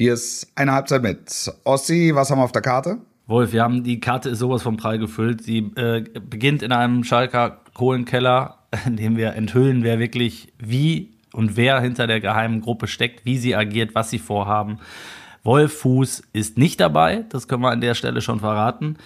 [0.00, 1.52] Hier ist eine Halbzeit mit.
[1.64, 2.96] Ossi, was haben wir auf der Karte?
[3.26, 5.42] Wolf, wir haben die Karte ist sowas vom Prall gefüllt.
[5.42, 11.58] Sie äh, beginnt in einem Schalker Kohlenkeller, in dem wir enthüllen, wer wirklich wie und
[11.58, 14.78] wer hinter der geheimen Gruppe steckt, wie sie agiert, was sie vorhaben.
[15.42, 18.96] Wolf Fuß ist nicht dabei, das können wir an der Stelle schon verraten.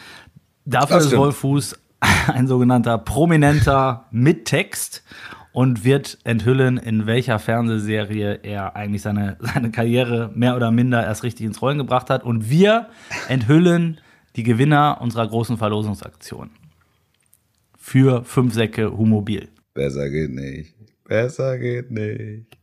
[0.64, 1.76] Dafür ist Wolf Fuß
[2.28, 5.02] ein sogenannter prominenter Mittext
[5.54, 11.22] und wird enthüllen, in welcher Fernsehserie er eigentlich seine, seine Karriere mehr oder minder erst
[11.22, 12.24] richtig ins Rollen gebracht hat.
[12.24, 12.88] Und wir
[13.28, 14.00] enthüllen
[14.34, 16.50] die Gewinner unserer großen Verlosungsaktion.
[17.78, 19.48] Für fünf Säcke Humobil.
[19.74, 20.74] Besser geht nicht.
[21.04, 22.58] Besser geht nicht.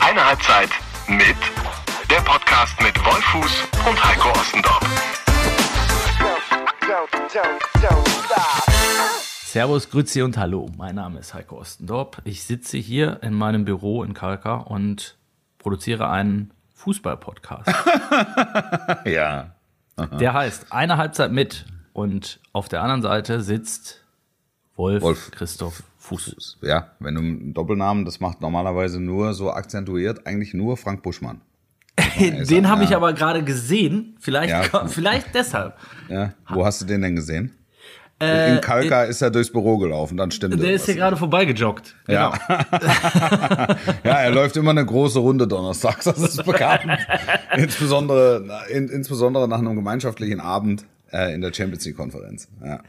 [0.00, 0.70] Eine Halbzeit
[1.06, 1.36] mit
[2.10, 5.14] der Podcast mit Wolfuß und Heiko Ostendorf.
[9.54, 10.68] Servus, Grüezi und Hallo.
[10.76, 12.20] Mein Name ist Heiko Ostendorp.
[12.24, 15.16] Ich sitze hier in meinem Büro in Kalka und
[15.58, 17.68] produziere einen Fußball-Podcast.
[19.04, 19.54] ja.
[19.94, 20.16] Aha.
[20.16, 21.66] Der heißt Eine Halbzeit mit.
[21.92, 24.00] Und auf der anderen Seite sitzt
[24.74, 26.58] Wolf, Wolf Christoph Fuß.
[26.60, 31.42] Ja, wenn du einen Doppelnamen, das macht normalerweise nur so akzentuiert, eigentlich nur Frank Buschmann.
[32.18, 32.88] den habe ja.
[32.88, 34.16] ich aber gerade gesehen.
[34.18, 34.86] Vielleicht, ja.
[34.88, 35.78] vielleicht deshalb.
[36.08, 36.32] Ja.
[36.48, 37.54] Wo hast du den denn gesehen?
[38.20, 41.96] Äh, in Kalka ist er durchs Büro gelaufen, dann stimmt Der ist hier gerade vorbeigejoggt.
[42.06, 42.32] Genau.
[42.48, 42.66] Ja.
[44.04, 46.98] ja, er läuft immer eine große Runde donnerstags, das ist bekannt.
[47.56, 52.48] insbesondere, in, insbesondere nach einem gemeinschaftlichen Abend äh, in der Champions League Konferenz.
[52.64, 52.80] Ja.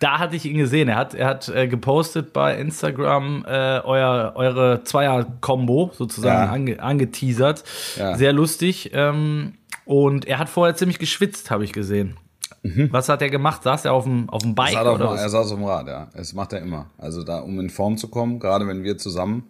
[0.00, 0.88] Da hatte ich ihn gesehen.
[0.88, 6.50] Er hat, er hat äh, gepostet bei Instagram äh, euer, eure Zweier-Kombo sozusagen ja.
[6.50, 7.64] ange, angeteasert.
[7.96, 8.16] Ja.
[8.16, 8.92] Sehr lustig.
[8.94, 12.16] Ähm, und er hat vorher ziemlich geschwitzt, habe ich gesehen.
[12.62, 12.88] Mhm.
[12.92, 13.62] Was hat er gemacht?
[13.62, 14.78] Saß er auf dem, auf dem Bike?
[14.78, 15.18] Oder auf?
[15.18, 16.08] Er saß auf dem Rad, ja.
[16.14, 16.86] Das macht er immer.
[16.98, 19.44] Also da, um in Form zu kommen, gerade wenn wir zusammen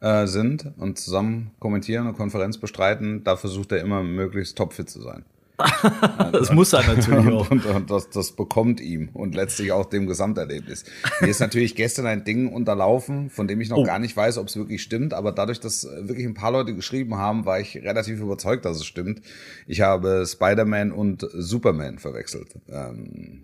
[0.00, 5.02] äh, sind und zusammen kommentieren und Konferenz bestreiten, da versucht er immer möglichst topfit zu
[5.02, 5.24] sein.
[6.32, 7.50] das muss er natürlich auch.
[7.50, 10.84] Und, und, und, das, das bekommt ihm und letztlich auch dem Gesamterlebnis.
[11.20, 13.82] Mir ist natürlich gestern ein Ding unterlaufen, von dem ich noch oh.
[13.82, 17.16] gar nicht weiß, ob es wirklich stimmt, aber dadurch, dass wirklich ein paar Leute geschrieben
[17.16, 19.20] haben, war ich relativ überzeugt, dass es stimmt.
[19.66, 23.42] Ich habe Spider-Man und Superman verwechselt ähm,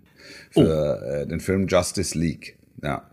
[0.51, 1.05] für oh.
[1.05, 2.57] äh, den Film Justice League.
[2.81, 3.09] Ja.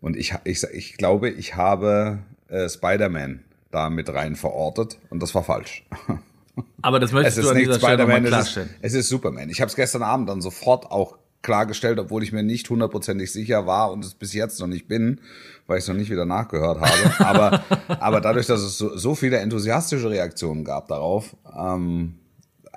[0.00, 5.32] Und ich, ich, ich glaube, ich habe äh, Spider-Man da mit rein verortet und das
[5.34, 5.84] war falsch.
[6.82, 8.68] Aber das möchtest es du an dieser Stelle mal klarstellen.
[8.80, 9.48] Es ist, es ist Superman.
[9.48, 13.66] Ich habe es gestern Abend dann sofort auch klargestellt, obwohl ich mir nicht hundertprozentig sicher
[13.66, 15.20] war und es bis jetzt noch nicht bin,
[15.66, 17.12] weil ich es noch nicht wieder nachgehört habe.
[17.24, 17.64] aber,
[18.00, 22.14] aber dadurch, dass es so, so viele enthusiastische Reaktionen gab darauf, ähm,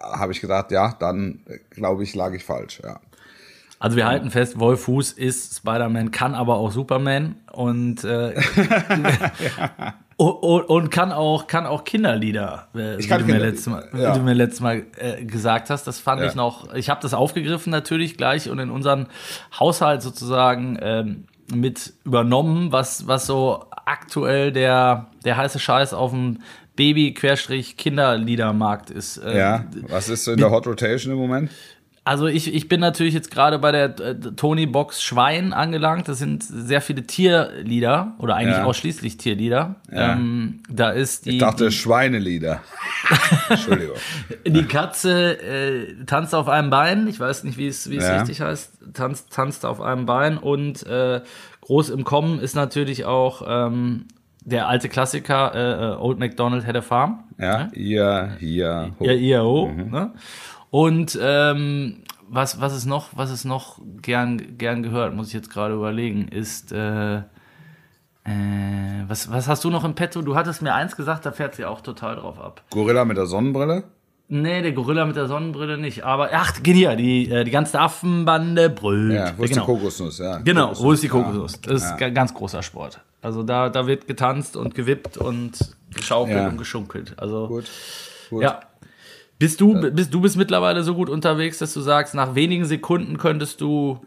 [0.01, 2.99] habe ich gedacht, ja, dann glaube ich, lag ich falsch, ja.
[3.77, 8.33] Also wir halten fest, Wolf Fuß ist Spider-Man, kann aber auch Superman und äh,
[9.57, 9.93] ja.
[10.17, 14.13] Und, und, kann auch kann auch Kinderlieder, äh, wie, du mir letztes Mal, ja.
[14.13, 15.87] du mir letztes Mal äh, gesagt hast.
[15.87, 16.27] Das fand ja.
[16.27, 16.73] ich noch.
[16.73, 19.07] Ich habe das aufgegriffen natürlich gleich und in unseren
[19.59, 26.39] Haushalt sozusagen ähm, mit übernommen, was was so aktuell der der heiße Scheiß auf dem
[26.77, 29.17] Baby-Kinderliedermarkt ist.
[29.17, 31.51] Äh, ja, was ist so in der Hot Rotation im Moment?
[32.07, 36.07] Also ich, ich bin natürlich jetzt gerade bei der äh, Tony Box Schwein angelangt.
[36.07, 38.63] Das sind sehr viele Tierlieder oder eigentlich ja.
[38.63, 39.77] ausschließlich Tierlieder.
[39.91, 40.13] Ja.
[40.13, 41.31] Ähm, da ist die.
[41.31, 42.61] Ich dachte die, Schweinelieder.
[43.49, 43.95] Entschuldigung.
[44.45, 47.07] Die Katze äh, tanzt auf einem Bein.
[47.07, 48.19] Ich weiß nicht, wie es wie es ja.
[48.19, 48.93] richtig heißt.
[48.93, 51.21] Tanzt tanzt auf einem Bein und äh,
[51.61, 54.05] groß im Kommen ist natürlich auch ähm,
[54.41, 57.23] der alte Klassiker äh, äh Old MacDonald had a farm.
[57.39, 59.67] Ja, ja, ja, ja, ja, ho.
[59.67, 59.89] Mhm.
[59.89, 60.11] Ne?
[60.75, 65.49] Und ähm, was, was ist noch, was ist noch gern, gern gehört, muss ich jetzt
[65.49, 67.21] gerade überlegen, ist äh, äh,
[69.07, 70.21] was, was hast du noch im Petto?
[70.21, 72.61] Du hattest mir eins gesagt, da fährt sie auch total drauf ab.
[72.71, 73.85] Gorilla mit der Sonnenbrille?
[74.27, 76.03] Nee, der Gorilla mit der Sonnenbrille nicht.
[76.03, 79.13] Aber ach, hier, die, äh, die ganze Affenbande brüllt.
[79.13, 79.61] Ja, wo ist genau.
[79.61, 80.19] die Kokosnuss?
[80.19, 80.85] Ja, genau, Kokosnuss.
[80.85, 81.61] wo ist die Kokosnuss?
[81.61, 82.09] Das ist ja.
[82.09, 82.99] ganz großer Sport.
[83.21, 85.57] Also da, da wird getanzt und gewippt und
[85.95, 86.49] geschaukelt ja.
[86.49, 87.13] und geschunkelt.
[87.17, 87.63] Also gut,
[88.29, 88.43] gut.
[88.43, 88.59] ja,
[89.37, 93.17] bist du, bist, du bist mittlerweile so gut unterwegs, dass du sagst, nach wenigen Sekunden
[93.17, 93.99] könntest du.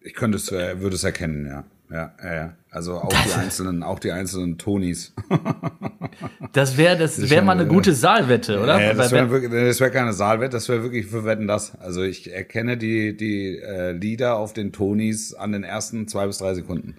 [0.00, 1.64] Ich könnte es, äh, würde es erkennen, ja.
[1.92, 2.56] Ja, ja, ja.
[2.70, 5.12] Also auch die einzelnen, auch die einzelnen Tonis.
[6.52, 8.80] das wäre das wäre mal eine gute Saalwette, oder?
[8.80, 11.78] Ja, das wäre wär keine Saalwette, das wäre wirklich für Wetten das.
[11.80, 16.38] Also ich erkenne die die äh, Lieder auf den Tonis an den ersten zwei bis
[16.38, 16.96] drei Sekunden.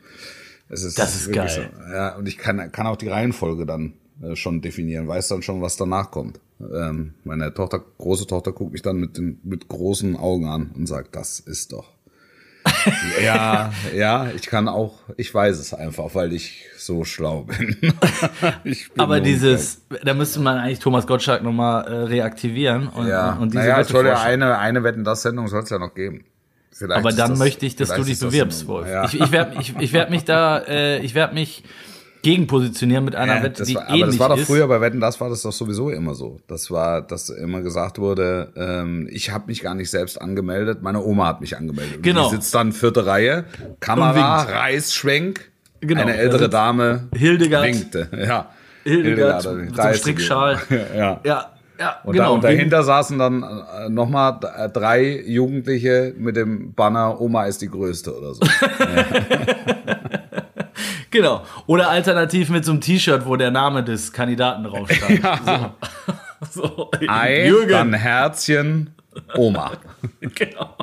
[0.70, 1.50] Das ist, das ist geil.
[1.50, 1.62] So.
[1.92, 5.60] Ja, und ich kann kann auch die Reihenfolge dann äh, schon definieren, weiß dann schon,
[5.64, 6.40] was danach kommt.
[6.74, 10.88] Ähm, meine Tochter, große Tochter guckt mich dann mit, den, mit großen Augen an und
[10.88, 11.92] sagt, das ist doch.
[13.24, 17.78] Ja, ja, ich kann auch, ich weiß es einfach, weil ich so schlau bin.
[18.64, 23.54] Bin Aber dieses, da müsste man eigentlich Thomas Gottschalk nochmal äh, reaktivieren und, Ja, und
[23.54, 26.26] diese naja, Wette soll ja eine, eine Wetten, das Sendung soll es ja noch geben.
[26.72, 28.88] Vielleicht Aber dann das- möchte ich, dass du dich bewirbst, Wolf.
[28.90, 29.06] Ja.
[29.06, 31.64] Ich, ich werde ich, ich werd mich da, äh, ich werde mich
[32.24, 34.48] gegenpositionieren mit einer Ja, Wette, das die war, ähnlich aber das war doch ist.
[34.48, 36.40] früher bei Wetten, das war das doch sowieso immer so.
[36.48, 41.04] Das war, dass immer gesagt wurde, ähm, ich habe mich gar nicht selbst angemeldet, meine
[41.04, 42.02] Oma hat mich angemeldet.
[42.02, 42.30] Genau.
[42.30, 43.44] Die sitzt dann vierte Reihe,
[43.80, 44.42] Kamera.
[44.44, 47.66] Reißschwenk, Genau, eine ältere Dame Hildegard.
[47.66, 48.08] winkte.
[48.14, 48.50] Ja.
[48.86, 50.60] Hildegard Hildegard, mit einem ist Strickschal.
[50.98, 51.20] ja.
[51.26, 51.50] Ja,
[51.80, 52.24] ja, Und, genau.
[52.26, 57.62] da, und dahinter saßen dann äh, nochmal äh, drei Jugendliche mit dem Banner Oma ist
[57.62, 58.42] die Größte oder so.
[61.14, 61.46] Genau.
[61.68, 65.22] Oder alternativ mit so einem T-Shirt, wo der Name des Kandidaten drauf stand.
[66.52, 66.64] So.
[66.68, 66.92] so.
[67.08, 68.90] Ei, dann Herzchen,
[69.36, 69.72] Oma.
[70.20, 70.76] genau.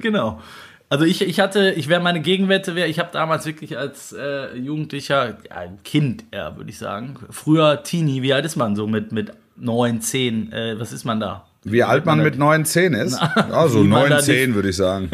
[0.00, 0.40] genau.
[0.88, 4.56] Also ich, ich hatte, ich wäre meine Gegenwette wäre, ich habe damals wirklich als äh,
[4.56, 7.14] Jugendlicher, ja, ein Kind eher, würde ich sagen.
[7.30, 11.20] Früher Teenie, wie alt ist man so mit, mit 9, 10, äh, was ist man
[11.20, 11.46] da?
[11.62, 13.20] Wie alt man mit 9, 10 ist?
[13.20, 15.10] Ja, so wie man 9, da 10 würde ich sagen.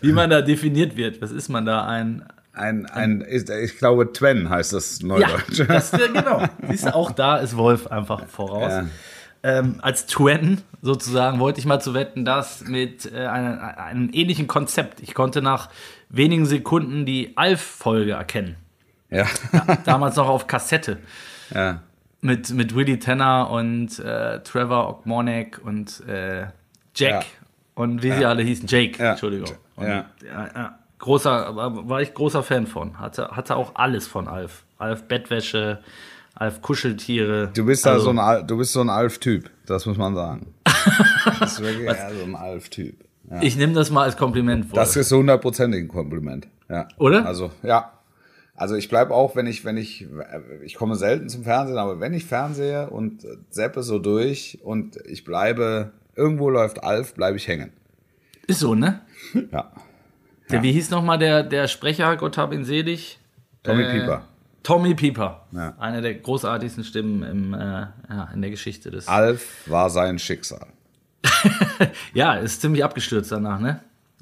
[0.00, 1.20] Wie man da definiert wird.
[1.20, 1.84] Was ist man da?
[1.84, 2.24] Ein,
[2.54, 5.62] Ein, ein, ist, ich glaube, Twen heißt das ja, Neudeutsch.
[5.68, 6.44] das, äh, genau.
[6.68, 8.70] Siehst du, auch da ist Wolf einfach voraus.
[8.72, 8.84] Ja.
[9.44, 14.46] Ähm, als Twen sozusagen wollte ich mal zu wetten, dass mit äh, einem, einem ähnlichen
[14.46, 15.00] Konzept.
[15.00, 15.70] Ich konnte nach
[16.10, 18.56] wenigen Sekunden die Alf-Folge erkennen.
[19.10, 19.26] Ja.
[19.84, 20.98] Damals noch auf Kassette.
[21.54, 21.80] ja.
[22.24, 26.42] Mit, mit Willy Tanner und äh, Trevor Ogmonek und äh,
[26.94, 27.22] Jack Ja.
[27.74, 28.68] und wie sie alle hießen.
[28.68, 29.10] Jake, Ja.
[29.10, 29.50] Entschuldigung.
[29.74, 30.78] Und, Ja.
[31.02, 32.98] Großer, war ich großer Fan von.
[33.00, 34.62] Hatte, hatte auch alles von Alf.
[34.78, 35.80] Alf Bettwäsche,
[36.36, 37.50] Alf Kuscheltiere.
[37.54, 40.14] Du bist da Also- so ein, Al- du bist so ein Alf-Typ, das muss man
[40.14, 40.54] sagen.
[41.40, 42.94] Das ist wirklich eher so ein Alf-Typ.
[43.30, 43.42] Ja.
[43.42, 44.76] Ich nehme das mal als Kompliment vor.
[44.78, 46.46] Das ist hundertprozentig ein Kompliment.
[46.68, 46.86] Ja.
[46.98, 47.26] Oder?
[47.26, 47.92] Also, ja.
[48.54, 50.06] Also ich bleibe auch, wenn ich, wenn ich,
[50.64, 55.24] ich komme selten zum Fernsehen, aber wenn ich fernsehe und seppe so durch und ich
[55.24, 57.72] bleibe, irgendwo läuft Alf, bleibe ich hängen.
[58.46, 59.00] ist so, ne?
[59.50, 59.72] Ja.
[60.50, 63.18] Der, Wie hieß nochmal der, der Sprecher, Gott hab ihn selig?
[63.62, 64.22] Tommy Äh, Pieper.
[64.62, 65.46] Tommy Pieper.
[65.52, 65.74] Ja.
[65.78, 69.08] Eine der großartigsten Stimmen im, äh, ja, in der Geschichte des.
[69.08, 70.66] Alf war sein Schicksal.
[72.14, 73.80] Ja, ist ziemlich abgestürzt danach, ne?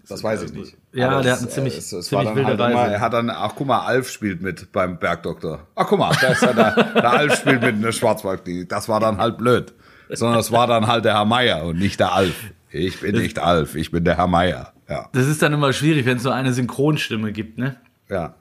[0.09, 0.77] Das weiß ich nicht.
[0.93, 2.95] Ja, Aber der es- hat eine ziemlich- es, es ziemlich wilde halt immer, Reise.
[2.95, 5.67] Er hat dann, ach guck mal, Alf spielt mit beim Bergdoktor.
[5.77, 8.69] Ach guck mal, da ist ja der, der Alf spielt mit in der Schwarzwaldklinik.
[8.69, 9.73] Das war dann halt blöd.
[10.09, 12.35] Sondern es war dann halt der Herr Meier und nicht der Alf.
[12.71, 14.73] Ich bin nicht Alf, ich bin der Herr Meier.
[14.91, 17.77] Ja, Das ist dann immer schwierig, wenn es so eine Synchronstimme gibt, ne?
[18.09, 18.35] ja.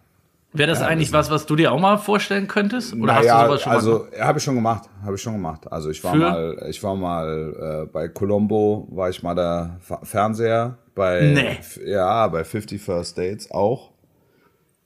[0.52, 2.96] Wäre das eigentlich was, was du dir auch mal vorstellen könntest?
[2.96, 5.34] Oder hast du Naja, sowas schon also ja, habe ich schon gemacht, habe ich schon
[5.34, 5.72] gemacht.
[5.72, 6.18] Also ich war Für?
[6.18, 11.58] mal, ich war mal äh, bei Colombo, war ich mal der Fa- Fernseher bei, Nee.
[11.60, 13.92] f- ja, bei 50 First Dates auch,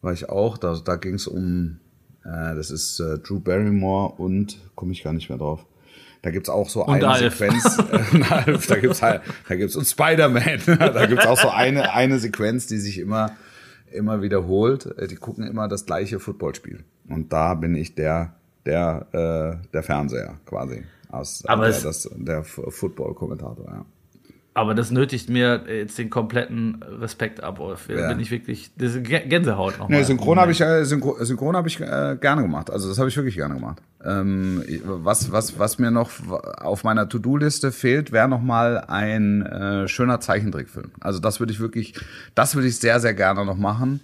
[0.02, 0.58] war ich auch.
[0.58, 1.80] Da, da ging es um,
[2.26, 5.66] äh, das ist äh, Drew Barrymore und komme ich gar nicht mehr drauf.
[6.24, 7.38] Da gibt's auch so eine Alf.
[7.38, 11.94] Sequenz, äh, Alf, da gibt's halt, da gibt's und Spider-Man, da gibt's auch so eine
[11.94, 13.36] eine Sequenz, die sich immer
[13.94, 14.86] immer wiederholt.
[14.98, 16.84] Äh, Die gucken immer das gleiche Footballspiel.
[17.10, 18.34] Und da bin ich der,
[18.66, 20.84] der, äh, der Fernseher quasi.
[21.10, 23.86] Aus, Aber der, das, der Football-Kommentator, ja.
[24.56, 27.58] Aber das nötigt mir jetzt den kompletten Respekt ab.
[27.58, 27.86] Wolf.
[27.88, 28.08] Da Ja.
[28.10, 28.70] bin ich wirklich.
[28.78, 29.98] Das ist Gä- Gänsehaut nochmal.
[30.00, 32.70] Nee, Synchron habe ich, äh, Synchron, Synchron hab ich äh, gerne gemacht.
[32.70, 33.82] Also das habe ich wirklich gerne gemacht.
[34.06, 36.12] Ähm, was, was, was mir noch
[36.62, 40.92] auf meiner To-Do-Liste fehlt, wäre noch mal ein äh, schöner Zeichentrickfilm.
[41.00, 41.96] Also das würde ich wirklich,
[42.36, 44.02] das würde ich sehr, sehr gerne noch machen.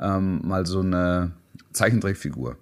[0.00, 1.32] Ähm, mal so eine
[1.74, 2.56] Zeichentrickfigur.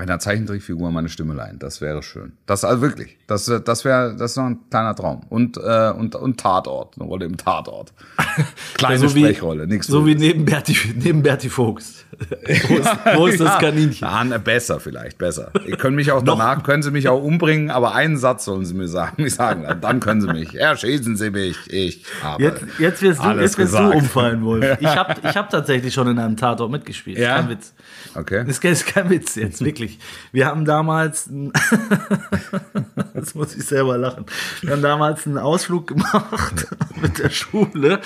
[0.00, 1.58] Einer Zeichentrickfigur meine Stimme leihen.
[1.58, 2.32] Das wäre schön.
[2.46, 3.18] Das also wirklich.
[3.26, 5.26] Das, das wäre, das ist noch ein kleiner Traum.
[5.28, 6.94] Und, äh, und, und Tatort.
[6.98, 7.92] Eine Rolle im Tatort.
[8.74, 9.66] Kleine so wie, Sprechrolle.
[9.66, 12.06] Nichts So wie neben Berti, neben Berti Vogts.
[12.68, 14.06] Wo ist, wo ist das Kaninchen?
[14.06, 15.52] Ja, na, besser vielleicht, besser.
[15.66, 18.74] Ihr könnt mich auch danach, können Sie mich auch umbringen, aber einen Satz sollen Sie
[18.74, 19.24] mir sagen.
[19.24, 20.54] Ich sagen, dann können Sie mich.
[20.54, 21.56] Erschießen Sie mich.
[21.68, 24.78] Ich habe Jetzt, jetzt wirst, du, jetzt wirst du umfallen, Wolf.
[24.80, 27.18] Ich habe ich hab tatsächlich schon in einem Tatort mitgespielt.
[27.18, 27.36] Ja?
[27.36, 27.74] Kein Witz.
[28.14, 28.44] Okay.
[28.46, 29.89] Das ist kein Witz jetzt, wirklich.
[30.32, 31.30] Wir haben damals,
[33.14, 34.26] jetzt muss ich selber lachen,
[34.62, 36.66] wir haben damals einen Ausflug gemacht
[37.00, 38.00] mit der Schule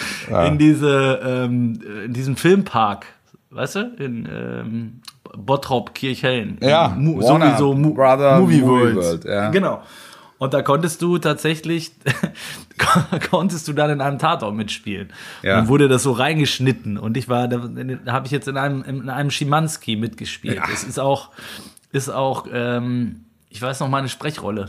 [0.46, 3.06] in, diese, ähm, in diesem Filmpark,
[3.50, 5.00] weißt du, in ähm,
[5.36, 6.58] Bottrop Kirchhellen.
[6.60, 8.96] Ja, Mu Warner sowieso Mu Brother Movie, Movie World.
[8.96, 9.50] World, ja.
[9.50, 9.82] Genau.
[10.38, 11.92] Und da konntest du tatsächlich,
[13.30, 15.08] konntest du dann in einem Tatort mitspielen.
[15.42, 15.54] Ja.
[15.54, 16.98] Und dann wurde das so reingeschnitten.
[16.98, 17.58] Und ich war, da,
[18.04, 20.56] da habe ich jetzt in einem, in einem Schimanski mitgespielt.
[20.56, 20.64] Ja.
[20.72, 21.30] Es ist auch,
[21.94, 24.66] ist auch, ähm, ich weiß noch meine Sprechrolle.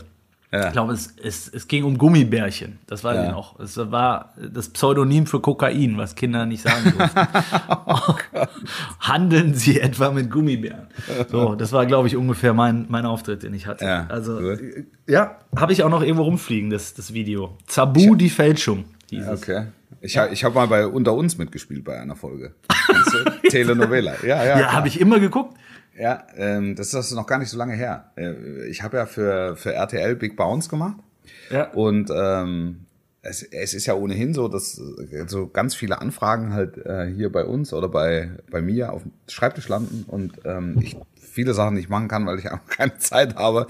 [0.52, 2.78] Ich glaube, es, es, es ging um Gummibärchen.
[2.86, 3.24] Das weiß Ja.
[3.26, 3.60] ich noch.
[3.60, 7.20] Es war das Pseudonym für Kokain, was Kinder nicht sagen durften.
[9.00, 10.86] Handeln Sie etwa mit Gummibären?
[11.30, 13.84] So, das war, glaube ich, ungefähr mein, mein Auftritt, den ich hatte.
[13.84, 14.58] Ja, also, gut.
[15.06, 17.58] ja, habe ich auch noch irgendwo rumfliegen, das, das Video.
[17.66, 18.84] Zabu die Fälschung.
[19.10, 19.42] hieß es.
[19.42, 19.66] Okay.
[20.00, 22.54] Ich, ha- ich habe mal bei Unter uns mitgespielt bei einer Folge.
[23.50, 24.14] Telenovela.
[24.24, 24.58] Ja, ja.
[24.60, 25.54] Ja, habe ich immer geguckt.
[25.98, 28.10] Ja, ähm, das ist noch gar nicht so lange her.
[28.16, 30.98] Äh, Ich habe ja für, für RTL Big Bounce gemacht.
[31.50, 31.70] Ja.
[31.72, 32.86] Und ähm,
[33.22, 37.30] es, es ist ja ohnehin so, dass äh, so ganz viele Anfragen halt äh, hier
[37.30, 41.74] bei uns oder bei, bei mir auf dem Schreibtisch landen und ähm, ich viele Sachen
[41.74, 43.66] nicht machen kann, weil ich auch keine Zeit habe.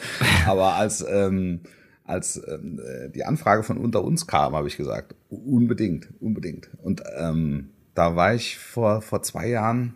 [0.46, 1.60] Aber als, ähm,
[2.04, 6.68] als ähm, äh, die Anfrage von unter uns kam, habe ich gesagt, unbedingt, unbedingt.
[6.82, 9.94] Und ähm, da war ich vor, vor zwei Jahren,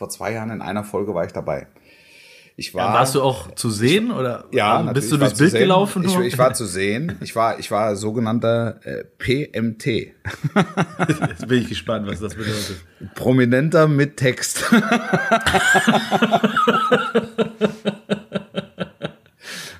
[0.00, 1.66] vor zwei Jahren in einer Folge war ich dabei.
[2.56, 5.50] Ich war, Warst du auch zu sehen oder ja, also bist du durchs ich Bild
[5.50, 5.60] sehen.
[5.60, 6.04] gelaufen?
[6.06, 7.18] Ich, ich war zu sehen.
[7.20, 9.86] Ich war, ich war sogenannter äh, PMT.
[9.86, 12.76] Jetzt bin ich gespannt, was das bedeutet.
[13.14, 14.64] Prominenter mit Text.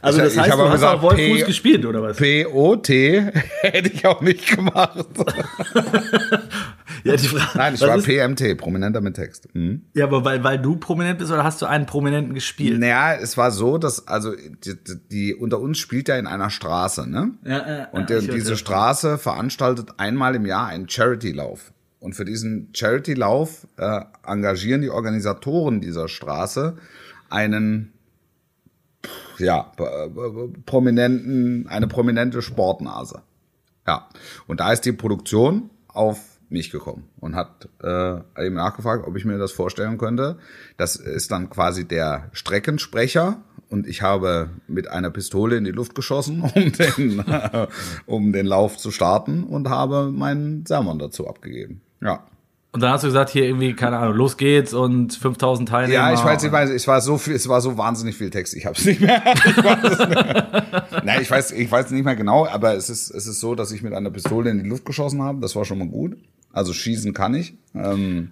[0.03, 2.17] Also Ich- das ich heißt, hab du hast gesagt, auch Wolfuß gespielt, oder was?
[2.17, 2.89] POT
[3.61, 4.97] hätte ich auch nicht gemacht.
[7.05, 9.49] Ja, die Frage, Nein, ich war ist- PMT, Prominenter mit Text.
[9.55, 9.83] Mhm.
[9.95, 12.79] Ja, aber weil, weil du prominent bist oder hast du einen Prominenten gespielt?
[12.81, 14.75] Naja, es war so, dass, also, die,
[15.11, 17.33] die unter uns spielt ja in einer Straße, ne?
[17.45, 18.57] Ja, ja, Und der, diese.
[18.57, 21.73] Straße veranstaltet einmal im Jahr einen Charity-Lauf.
[22.01, 26.77] Und für diesen Charity-Lauf äh, engagieren die Organisatoren dieser Straße
[27.29, 27.93] einen
[29.39, 29.73] ja,
[30.67, 33.23] prominenten, eine prominente Sportnase.
[33.87, 34.09] Ja.
[34.47, 39.25] Und da ist die Produktion auf mich gekommen und hat äh, eben nachgefragt, ob ich
[39.25, 40.39] mir das vorstellen könnte.
[40.77, 43.39] Das ist dann quasi der Streckensprecher
[43.69, 47.25] und ich habe mit einer Pistole in die Luft geschossen, um den,
[48.07, 51.81] um den Lauf zu starten und habe meinen Sermon dazu abgegeben.
[52.03, 52.25] Ja.
[52.73, 55.93] Und dann hast du gesagt, hier irgendwie, keine Ahnung, los geht's und 5000 Teilnehmer.
[55.93, 58.55] Ja, ich weiß, ich weiß, es war so viel, es war so wahnsinnig viel Text.
[58.55, 59.23] Ich habe es nicht mehr.
[59.35, 61.03] Ich weiß nicht mehr.
[61.05, 63.73] Nein, ich weiß, ich weiß nicht mehr genau, aber es ist, es ist so, dass
[63.73, 65.41] ich mit einer Pistole in die Luft geschossen habe.
[65.41, 66.17] Das war schon mal gut.
[66.53, 67.55] Also schießen kann ich.
[67.75, 68.31] Ähm,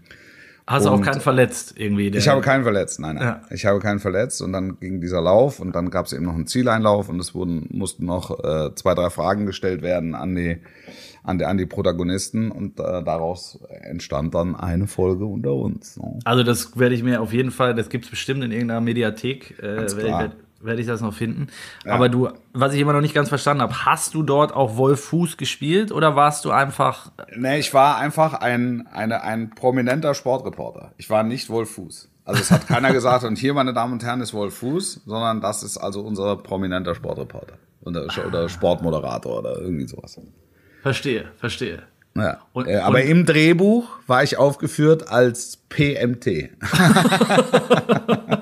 [0.66, 2.08] Hast du auch keinen verletzt irgendwie?
[2.08, 3.24] Ich habe keinen verletzt, nein, nein.
[3.24, 3.40] Ja.
[3.50, 6.34] Ich habe keinen verletzt und dann ging dieser Lauf und dann gab es eben noch
[6.34, 10.58] einen Zieleinlauf und es wurden mussten noch äh, zwei, drei Fragen gestellt werden an die
[11.28, 15.98] an die, an die Protagonisten und äh, daraus entstand dann eine Folge unter uns.
[15.98, 16.18] Ne?
[16.24, 19.84] Also das werde ich mir auf jeden Fall, das gibt's bestimmt in irgendeiner Mediathek, äh,
[19.84, 20.32] ich, klar.
[20.60, 21.48] Werd, werd ich das noch finden.
[21.86, 25.04] Aber du, was ich immer noch nicht ganz verstanden habe, hast du dort auch Wolf
[25.04, 30.92] Fuß gespielt oder warst du einfach, Nee, ich war einfach ein, eine, ein prominenter Sportreporter.
[30.96, 32.08] Ich war nicht Wolf Fuß.
[32.24, 35.40] Also es hat keiner gesagt, und hier, meine Damen und Herren, ist Wolf Fuß, sondern
[35.40, 37.54] das ist also unser prominenter Sportreporter.
[37.82, 40.20] Oder, oder Sportmoderator oder irgendwie sowas.
[40.82, 41.84] verstehe, verstehe.
[42.14, 42.38] Ja.
[42.52, 46.26] Und- äh, aber und- im Drehbuch war ich aufgeführt als PMT.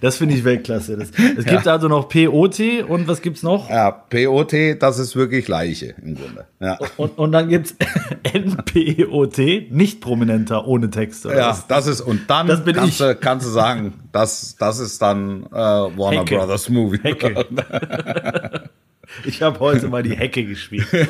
[0.00, 0.96] Das finde ich Weltklasse.
[0.96, 3.68] Das, es gibt also noch POT und was gibt's noch?
[3.68, 6.46] Ja, POT, das ist wirklich Leiche im Grunde.
[6.60, 7.74] Ja, Und, und dann gibt's
[8.32, 9.38] NPOT,
[9.70, 11.26] nicht prominenter, ohne Text.
[11.26, 11.66] Oder ja was?
[11.66, 13.06] das ist, und dann Das bin kannst, ich.
[13.06, 16.36] Du, kannst du sagen, das, das ist dann äh, Warner Hecke.
[16.36, 17.00] Brothers Movie.
[17.02, 17.46] Hecke.
[19.24, 20.86] Ich habe heute mal die Hecke gespielt.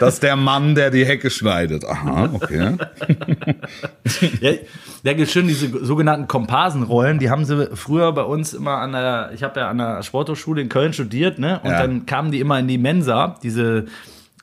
[0.00, 1.84] Das ist der Mann, der die Hecke schneidet.
[1.84, 2.76] Aha, okay.
[4.40, 4.52] Ja,
[5.04, 9.30] da gibt schön diese sogenannten Komparsenrollen, die haben sie früher bei uns immer an der,
[9.34, 11.60] ich habe ja an der Sporthochschule in Köln studiert, ne?
[11.62, 11.78] Und Ja.
[11.82, 13.86] dann kamen die immer in die Mensa, diese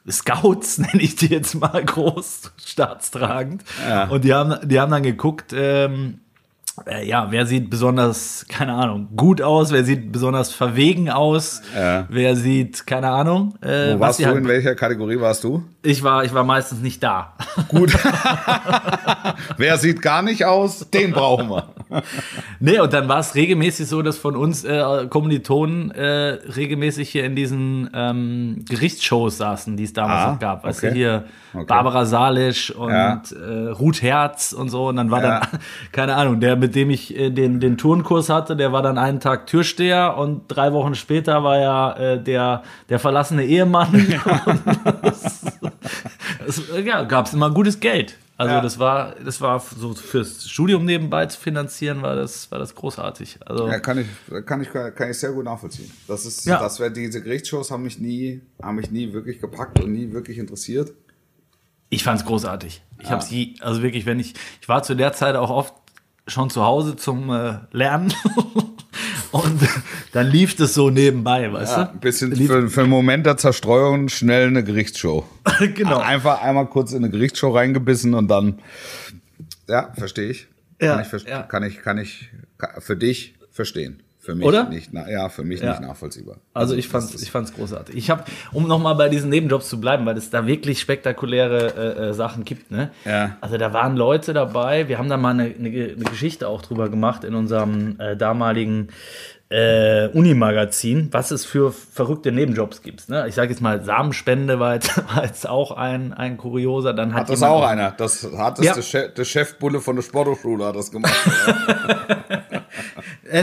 [0.09, 3.63] Scouts, nenne ich die jetzt mal groß, staatstragend.
[3.87, 4.05] Ja.
[4.05, 6.19] Und die haben, die haben dann geguckt, ähm,
[6.87, 12.05] äh, ja, wer sieht besonders, keine Ahnung, gut aus, wer sieht besonders verwegen aus, Ja.
[12.09, 14.25] wer sieht, keine Ahnung, äh, Wo warst du?
[14.25, 15.63] halt, In welcher Kategorie warst du?
[15.85, 17.33] Ich war, ich war meistens nicht da.
[17.69, 17.93] Gut.
[19.57, 20.89] Wer sieht gar nicht aus?
[20.89, 21.69] Den brauchen wir.
[22.59, 27.25] Nee, und dann war es regelmäßig so, dass von uns äh, Kommilitonen äh, regelmäßig hier
[27.25, 30.63] in diesen ähm, Gerichtsshows saßen, die es damals Ah, noch gab.
[30.63, 30.89] Weißt okay.
[30.89, 31.23] du, hier
[31.53, 31.65] Okay.
[31.67, 33.21] Barbara Salisch und Ja.
[33.33, 34.89] äh, Ruth Herz und so.
[34.89, 35.39] Und dann war Ja.
[35.39, 35.59] dann,
[35.93, 39.21] keine Ahnung, der, mit dem ich äh, den, den Turnkurs hatte, der war dann einen
[39.21, 43.87] Tag Türsteher und drei Wochen später war er äh, der, der verlassene Ehemann.
[45.01, 45.45] das,
[46.45, 48.17] das, ja, gab es immer gutes Geld.
[48.37, 48.61] Also Ja.
[48.61, 53.39] das war, das war so fürs Studium nebenbei zu finanzieren, war das, war das großartig.
[53.45, 54.07] Also Ja, kann ich,
[54.45, 55.89] kann ich, kann ich sehr gut nachvollziehen.
[56.07, 56.59] Das ist, Ja.
[56.59, 60.37] das wäre diese Gerichtsshows haben mich nie, haben mich nie wirklich gepackt und nie wirklich
[60.37, 60.91] interessiert.
[61.89, 62.81] ich fand es großartig.
[63.01, 65.73] Ich habe je, also wirklich, wenn ich, ich war zu der Zeit auch oft
[66.27, 68.13] schon zu Hause zum äh, Lernen
[69.31, 69.59] Und
[70.13, 71.91] dann lief das so nebenbei, weißt Ja, du?
[71.91, 75.25] ein bisschen Lief- für, für einen Moment der Zerstreuung schnell eine Gerichtsshow.
[75.75, 75.97] genau.
[75.97, 78.59] Einfach einmal kurz in eine Gerichtsshow reingebissen und dann.
[79.67, 80.47] Ja, verstehe ich.
[80.81, 81.41] Ja, kann ich, ja.
[81.43, 84.01] kann ich, kann ich, kann, für dich verstehen.
[84.25, 84.63] Für mich Oder?
[84.69, 85.69] nicht, na, ja, für mich Ja.
[85.69, 86.37] nicht nachvollziehbar.
[86.55, 87.95] Also ich fand's, ich fand's großartig.
[87.95, 92.07] Ich habe, um nochmal bei diesen Nebenjobs zu bleiben, weil es da wirklich spektakuläre äh,
[92.09, 92.71] äh, Sachen gibt.
[92.71, 92.89] Ne?
[93.05, 93.37] Ja.
[93.41, 94.87] Also da waren Leute dabei.
[94.87, 98.87] Wir haben da mal eine, eine, eine Geschichte auch drüber gemacht in unserem äh, damaligen
[99.49, 103.07] äh, Unimagazin, was es für verrückte Nebenjobs gibt.
[103.09, 103.27] Ne?
[103.27, 106.93] Ich sage jetzt mal Samenspende war jetzt, war jetzt auch ein, ein kurioser.
[106.95, 107.91] Dann hat, Hat das auch einer?
[107.91, 108.73] Das hat das Ja.
[108.73, 111.13] der, Chef, der Chefbulle von der Sporthochschule hat das gemacht.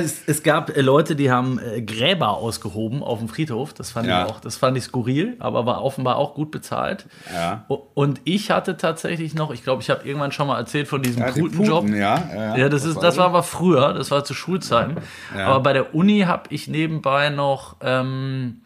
[0.00, 3.74] Es, es gab äh, Leute, die haben äh, Gräber ausgehoben auf dem Friedhof.
[3.74, 4.24] Das fand Ja.
[4.24, 7.04] ich auch, das fand ich skurril, aber war offenbar auch gut bezahlt.
[7.30, 7.66] Ja.
[7.92, 11.22] Und ich hatte tatsächlich noch, ich glaube, ich habe irgendwann schon mal erzählt von diesem
[11.22, 11.82] Ja, Putenjob.
[11.82, 14.96] Puten, ja, ja, Ja, das, ist, das war aber früher, das war zu Schulzeiten.
[15.36, 18.62] Aber bei der Uni habe ich nebenbei noch, ähm,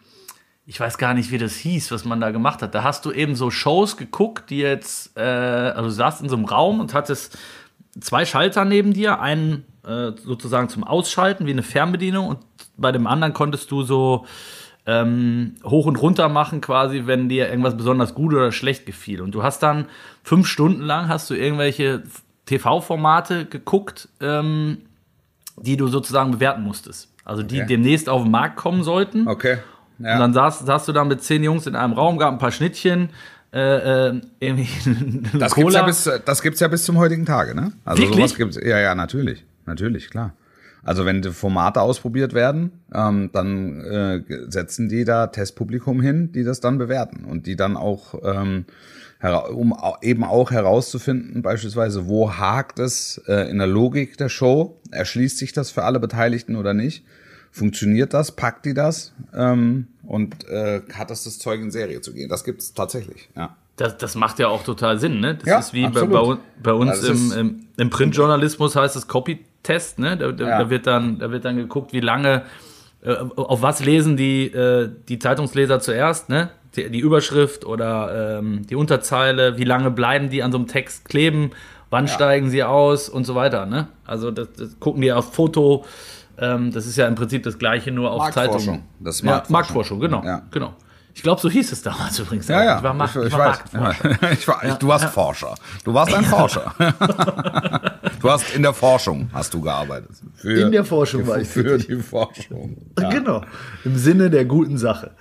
[0.64, 2.72] ich weiß gar nicht, wie das hieß, was man da gemacht hat.
[2.74, 6.36] Da hast du eben so Shows geguckt, die jetzt, äh, also du saßt in so
[6.36, 7.36] einem Raum und hattest
[8.00, 12.38] zwei Schalter neben dir, einen äh, sozusagen zum Ausschalten wie eine Fernbedienung und
[12.76, 14.26] bei dem anderen konntest du so
[14.84, 19.20] ähm, hoch und runter machen, quasi, wenn dir irgendwas besonders gut oder schlecht gefiel.
[19.20, 19.86] Und du hast dann
[20.22, 22.02] fünf Stunden lang hast du irgendwelche
[22.46, 24.78] TV-Formate geguckt, ähm,
[25.56, 27.12] die du sozusagen bewerten musstest.
[27.24, 27.66] Also die Okay.
[27.68, 29.26] demnächst auf den Markt kommen sollten.
[29.26, 29.58] Okay.
[29.98, 30.14] Ja.
[30.14, 32.52] Und dann saß, saß du da mit zehn Jungs in einem Raum, gab ein paar
[32.52, 33.08] Schnittchen,
[33.52, 34.68] äh, äh, irgendwie
[35.38, 35.80] Das gibt's, Cola.
[35.80, 37.72] ja bis, das gibt's ja bis zum heutigen Tage, ne?
[37.84, 38.18] Also Wirklich?
[38.18, 38.56] sowas gibt's.
[38.62, 39.44] Ja, ja, natürlich.
[39.66, 40.34] Natürlich, klar.
[40.86, 46.44] Also wenn die Formate ausprobiert werden, ähm, dann äh, setzen die da Testpublikum hin, die
[46.44, 48.66] das dann bewerten und die dann auch, ähm,
[49.50, 55.38] um eben auch herauszufinden, beispielsweise, wo hakt es äh, in der Logik der Show, erschließt
[55.38, 57.04] sich das für alle Beteiligten oder nicht,
[57.50, 62.12] funktioniert das, packt die das ähm, und äh, hat das das Zeug in Serie zu
[62.12, 62.28] gehen.
[62.28, 63.56] Das gibt's tatsächlich, ja.
[63.76, 65.34] Das, das macht ja auch total Sinn, ne?
[65.34, 68.96] Das Ja, ist wie bei, bei, bei uns Also es im, im, im Printjournalismus heißt
[68.96, 69.06] es
[69.66, 70.16] Copy-Test, ne?
[70.16, 70.58] Da, da, Ja.
[70.58, 72.42] da, wird dann, da wird dann geguckt, wie lange,
[73.02, 76.50] äh, auf was lesen die, äh, die Zeitungsleser zuerst, ne?
[76.76, 81.08] Die, die Überschrift oder ähm, die Unterzeile, wie lange bleiben die an so einem Text
[81.08, 81.50] kleben,
[81.90, 83.88] wann steigen sie aus und so weiter, ne?
[84.04, 85.84] Also das, das gucken die auf Foto,
[86.38, 88.58] ähm, das ist ja im Prinzip das gleiche, nur auf Marktforschung.
[88.60, 88.82] Zeitungen.
[89.00, 89.52] Das ist ja, Marktforschung.
[89.52, 90.22] Marktforschung, genau.
[90.24, 90.42] Ja.
[90.50, 90.74] genau.
[91.14, 92.46] Ich glaube, so hieß es damals übrigens.
[92.48, 93.46] Ja, ja, Ich war, Markt, ich, ich ich war.
[93.46, 94.32] Marktforscher.
[94.32, 95.54] Ich war, du warst Forscher.
[95.84, 96.74] Du warst ein Forscher.
[98.26, 100.10] Du hast in der Forschung hast du gearbeitet.
[100.34, 102.76] Für, In der Forschung war ich Für die Forschung.
[102.98, 103.10] Ja.
[103.10, 103.42] Genau,
[103.84, 105.12] im Sinne der guten Sache.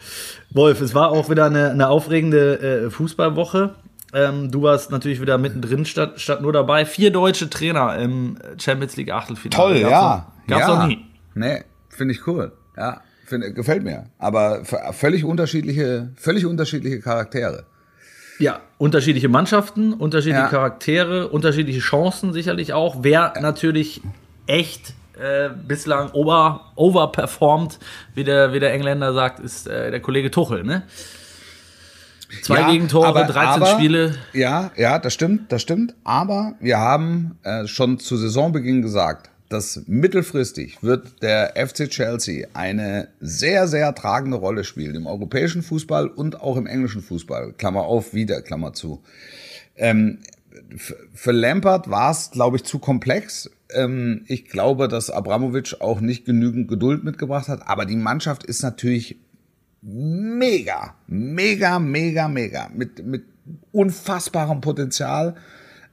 [0.51, 3.75] Wolf, es war auch wieder eine, eine aufregende äh, Fußballwoche.
[4.13, 6.85] Ähm, du warst natürlich wieder mittendrin statt, statt nur dabei.
[6.85, 9.73] Vier deutsche Trainer im Champions League Achtelfinale.
[9.73, 10.01] Toll, Gab's ja.
[10.37, 10.79] Noch, gab's ja.
[10.79, 11.05] noch nie.
[11.33, 12.53] Nee, finde ich cool.
[12.77, 14.05] Ja, find, gefällt mir.
[14.17, 17.65] Aber völlig unterschiedliche, völlig unterschiedliche Charaktere.
[18.39, 20.49] Ja, unterschiedliche Mannschaften, unterschiedliche Ja.
[20.49, 22.97] Charaktere, unterschiedliche Chancen sicherlich auch.
[23.01, 24.01] Wer natürlich
[24.47, 27.79] echt äh, bislang over, overperformt,
[28.13, 30.63] wie der, wie der Engländer sagt, ist äh, der Kollege Tuchel.
[30.63, 30.83] Ne?
[32.41, 34.15] Zwei Ja, Gegentore, aber- 13 aber- Spiele.
[34.33, 35.93] Ja, ja, das stimmt, das stimmt.
[36.03, 43.09] Aber wir haben äh, schon zu Saisonbeginn gesagt, dass mittelfristig wird der FC Chelsea eine
[43.19, 47.53] sehr, sehr tragende Rolle spielen im europäischen Fußball und auch im englischen Fußball.
[47.53, 49.03] Klammer auf, wieder, Klammer zu.
[49.75, 50.19] Ähm,
[51.13, 53.51] für Lampard war es, glaube ich, zu komplex.
[53.73, 57.67] Ähm, ich glaube, dass Abramovic auch nicht genügend Geduld mitgebracht hat.
[57.67, 59.17] Aber die Mannschaft ist natürlich
[59.81, 63.23] mega, mega, mega, mega mit, mit
[63.71, 65.35] unfassbarem Potenzial.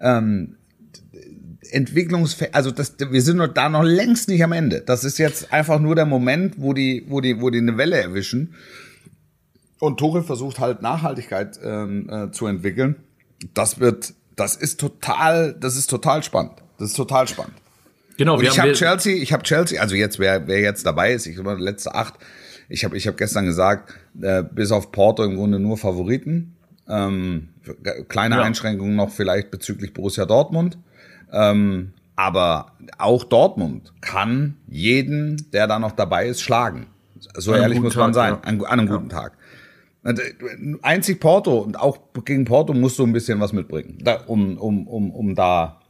[0.00, 0.56] Ähm,
[1.70, 4.80] Entwicklungsfähig, also das, wir sind da noch längst nicht am Ende.
[4.80, 7.96] Das ist jetzt einfach nur der Moment, wo die, wo die, wo die eine Welle
[7.96, 8.54] erwischen.
[9.78, 12.96] Und Tuchel versucht halt Nachhaltigkeit ähm, äh, zu entwickeln.
[13.54, 16.52] Das wird, das ist total, das ist total spannend.
[16.78, 17.54] Das ist total spannend.
[18.16, 21.12] Genau, Und wir ich habe Chelsea, ich habe Chelsea, also jetzt wer wer jetzt dabei
[21.12, 22.14] ist, ich glaube letzte acht.
[22.68, 26.56] Ich habe ich habe gestern gesagt, äh, bis auf Porto im Grunde nur Favoriten.
[26.88, 27.48] Ähm,
[28.08, 28.42] kleine Ja.
[28.42, 30.78] Einschränkungen noch vielleicht bezüglich Borussia Dortmund.
[31.32, 36.86] Ähm, aber auch Dortmund kann jeden, der da noch dabei ist, schlagen.
[37.34, 38.32] So ehrlich muss man Tag, sein.
[38.34, 38.40] ja.
[38.42, 39.32] An, an einem guten Tag.
[40.04, 40.14] Äh,
[40.82, 44.86] Einzig Porto und auch gegen Porto musst du ein bisschen was mitbringen, da, um, um,
[44.86, 45.80] um, um da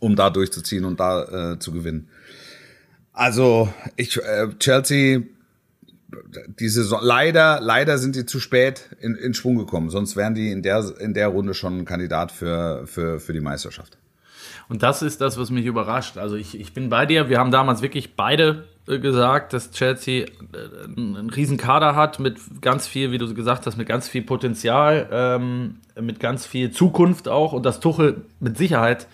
[0.00, 2.08] um da durchzuziehen und da äh, zu gewinnen.
[3.12, 5.22] Also ich äh, Chelsea
[6.58, 10.52] die Saison, leider leider sind die zu spät in, in Schwung gekommen, sonst wären die
[10.52, 13.98] in der in der Runde schon ein Kandidat für für für die Meisterschaft.
[14.68, 16.18] Und das ist das, was mich überrascht.
[16.18, 17.28] Also ich, ich bin bei dir.
[17.28, 20.28] Wir haben damals wirklich beide äh, gesagt, dass Chelsea äh,
[20.84, 25.08] einen riesen Kader hat mit ganz viel, wie du gesagt hast, mit ganz viel Potenzial,
[25.10, 29.06] ähm, mit ganz viel Zukunft auch und dass Tuchel mit Sicherheit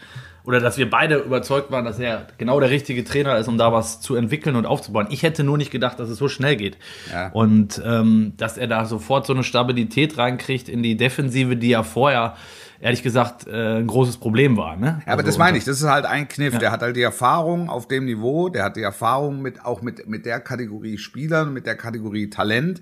[0.45, 3.73] oder dass wir beide überzeugt waren, dass er genau der richtige Trainer ist, um da
[3.73, 5.07] was zu entwickeln und aufzubauen.
[5.09, 6.77] Ich hätte nur nicht gedacht, dass es so schnell geht.
[7.11, 7.31] Ja.
[7.33, 11.83] Und ähm, dass er da sofort so eine Stabilität reinkriegt in die Defensive, die ja
[11.83, 12.37] vorher,
[12.81, 14.77] ehrlich gesagt, äh, ein großes Problem war.
[14.77, 15.03] Ne?
[15.07, 16.59] Ja, aber Also, das meine ich, das ist halt ein Kniff.
[16.59, 20.09] Der hat halt die Erfahrung auf dem Niveau, der hat die Erfahrung mit auch mit,
[20.09, 22.81] mit der Kategorie Spielern, mit der Kategorie Talent.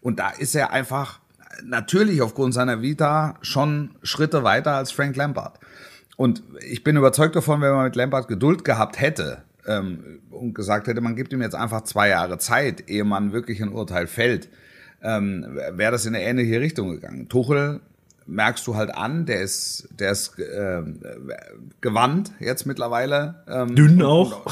[0.00, 1.20] Und da ist er einfach
[1.64, 5.58] natürlich aufgrund seiner Vita schon Schritte weiter als Frank Lampard.
[6.16, 10.86] Und ich bin überzeugt davon, wenn man mit Lampard Geduld gehabt hätte ähm, und gesagt
[10.86, 14.48] hätte, man gibt ihm jetzt einfach zwei Jahre Zeit, ehe man wirklich ein Urteil fällt,
[15.02, 17.28] ähm, wäre das in eine ähnliche Richtung gegangen.
[17.28, 17.80] Tuchel
[18.26, 20.82] merkst du halt an, der ist, der ist äh,
[21.80, 23.44] gewandt jetzt mittlerweile.
[23.48, 24.46] Ähm, Dünn auch.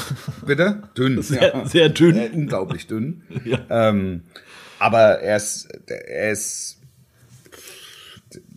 [0.45, 0.83] Bitte?
[0.97, 1.21] Dünn.
[1.21, 2.15] Sehr- sehr dünn.
[2.17, 3.23] Äh, unglaublich dünn.
[3.69, 4.23] ähm,
[4.79, 6.79] aber er ist, er ist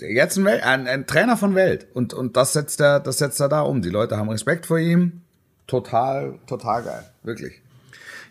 [0.00, 1.87] jetzt ein, Wel ein, ein Trainer von Welt.
[1.94, 3.83] Und, und das setzt er, das setzt er da um.
[3.83, 5.22] Die Leute haben Respekt vor ihm.
[5.66, 7.04] Total, total geil.
[7.22, 7.61] Wirklich.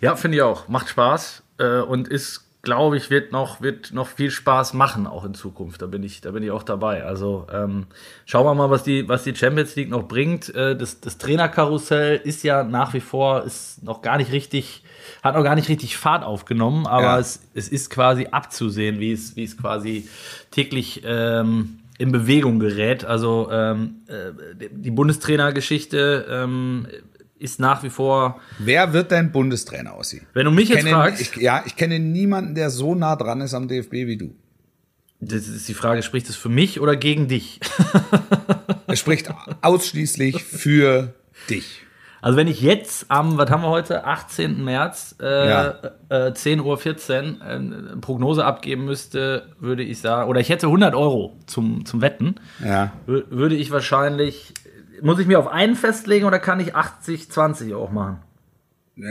[0.02, 0.68] Ja, finde ich auch.
[0.68, 5.24] Macht Spaß äh, und ist, glaube ich, wird noch, wird noch viel Spaß machen, auch
[5.24, 5.82] in Zukunft.
[5.82, 7.06] Da bin ich, da bin ich auch dabei.
[7.06, 7.86] Also ähm,
[8.26, 10.54] schauen wir mal, was die, was die Champions League noch bringt.
[10.54, 14.84] Äh, das, das Trainerkarussell ist ja nach wie vor, ist noch gar nicht richtig,
[15.24, 17.20] hat noch gar nicht richtig Fahrt aufgenommen, aber Ja.
[17.20, 20.10] es, es ist quasi abzusehen, wie es, wie es quasi
[20.52, 23.06] täglich ähm, in Bewegung gerät.
[23.06, 26.86] Also ähm, äh, die Bundestrainergeschichte ähm,
[27.40, 30.26] ist nach wie vor, Wer wird dein Bundestrainer aussehen?
[30.34, 33.42] wenn du mich jetzt kenne, fragst, ich, ja, ich kenne niemanden, der so nah dran
[33.42, 34.36] ist am DFB wie du.
[35.20, 37.60] Das ist die Frage, spricht es für mich oder gegen dich?
[38.90, 39.30] Er spricht
[39.62, 41.14] ausschließlich für
[41.50, 41.82] dich.
[42.22, 44.64] Also wenn ich jetzt am, was haben wir heute, 18.
[44.64, 45.70] März, äh, Ja.
[46.10, 50.96] äh, 10.14 Uhr äh, eine Prognose abgeben müsste, würde ich sagen, oder ich hätte 100
[50.96, 52.92] Euro zum, zum Wetten, Ja.
[53.08, 54.54] wür- würde ich wahrscheinlich,
[55.02, 58.20] muss ich mir auf einen festlegen oder kann ich 80, 20 auch machen?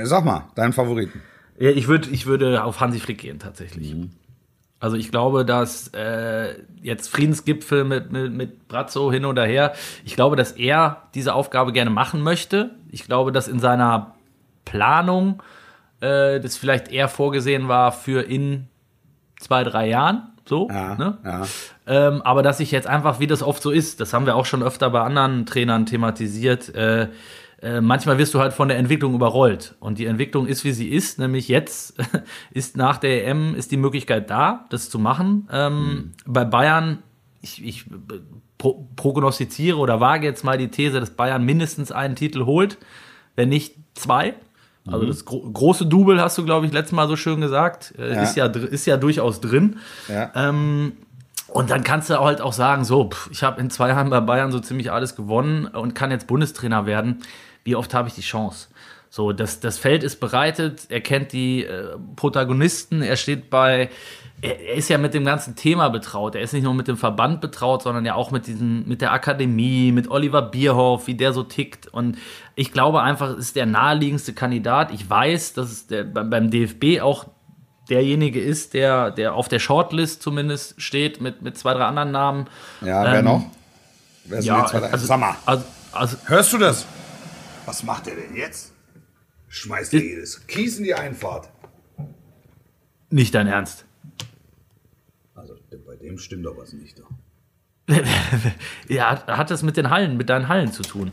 [0.05, 1.22] Sag mal, deinen Favoriten.
[1.59, 3.94] Ja, ich, würd, ich würde auf Hansi Flick gehen, tatsächlich.
[4.79, 9.72] Also ich glaube, dass äh, jetzt Friedensgipfel mit, mit, mit Brazzo hin oder her,
[10.05, 12.70] ich glaube, dass er diese Aufgabe gerne machen möchte.
[12.90, 14.14] Ich glaube, dass in seiner
[14.66, 15.42] Planung
[16.01, 18.66] äh, das vielleicht eher vorgesehen war für in
[19.40, 20.33] zwei, drei Jahren.
[20.44, 21.18] So, Ja, ne?
[21.25, 21.42] ja.
[21.87, 24.46] Ähm, aber dass ich jetzt einfach, wie das oft so ist, das haben wir auch
[24.46, 27.09] schon öfter bei anderen Trainern thematisiert, äh,
[27.62, 29.75] äh, manchmal wirst du halt von der Entwicklung überrollt.
[29.81, 31.94] Und die Entwicklung ist, wie sie ist, nämlich jetzt
[32.51, 35.49] ist nach der EM ist die Möglichkeit da, das zu machen.
[35.51, 37.03] Ähm, Bei Bayern,
[37.40, 37.87] ich, ich
[38.59, 42.79] pro, prognostiziere oder wage jetzt mal die These, dass Bayern mindestens einen Titel holt,
[43.37, 44.35] wenn nicht zwei.
[44.88, 47.92] Also das gro große Double hast du, glaube ich, letztes Mal so schön gesagt.
[47.99, 48.22] Äh, Ja.
[48.22, 49.79] Ist, ja, ist ja durchaus drin.
[50.09, 50.31] Ja.
[50.37, 50.92] Ähm,
[51.57, 54.21] und dann kannst du halt auch sagen, so, pff, ich habe in zwei Jahren bei
[54.21, 57.23] Bayern so ziemlich alles gewonnen und kann jetzt Bundestrainer werden.
[57.64, 58.69] Wie oft habe ich die Chance?
[59.09, 63.88] So, das, das Feld ist bereitet, er kennt die äh, Protagonisten, er steht bei,
[64.42, 66.35] er, er ist ja mit dem ganzen Thema betraut.
[66.35, 69.12] Er ist nicht nur mit dem Verband betraut, sondern ja auch mit diesen, mit der
[69.12, 71.87] Akademie, mit Oliver Bierhoff, wie der so tickt.
[71.87, 72.19] Und
[72.55, 74.92] ich glaube einfach, es ist der naheliegendste Kandidat.
[74.92, 77.25] Ich weiß, dass es der, beim, beim DFB auch
[77.88, 82.46] derjenige ist, der, der auf der Shortlist zumindest steht, mit, mit zwei, drei anderen Namen.
[82.81, 83.51] Ja, wer Ähm, noch?
[84.25, 84.81] Wer sind Ja, die zwei?
[84.90, 86.87] also, Sag mal, Also, also, hörst du das?
[87.64, 88.72] Was macht er denn jetzt?
[89.49, 91.49] Schmeißt er jedes Kies in die Einfahrt.
[93.11, 93.85] nicht dein Ernst.
[95.35, 95.55] Also
[95.87, 96.99] bei dem stimmt doch was nicht.
[96.99, 97.09] Doch.
[98.88, 101.12] Ja, hat das mit den Hallen, mit deinen Hallen zu tun?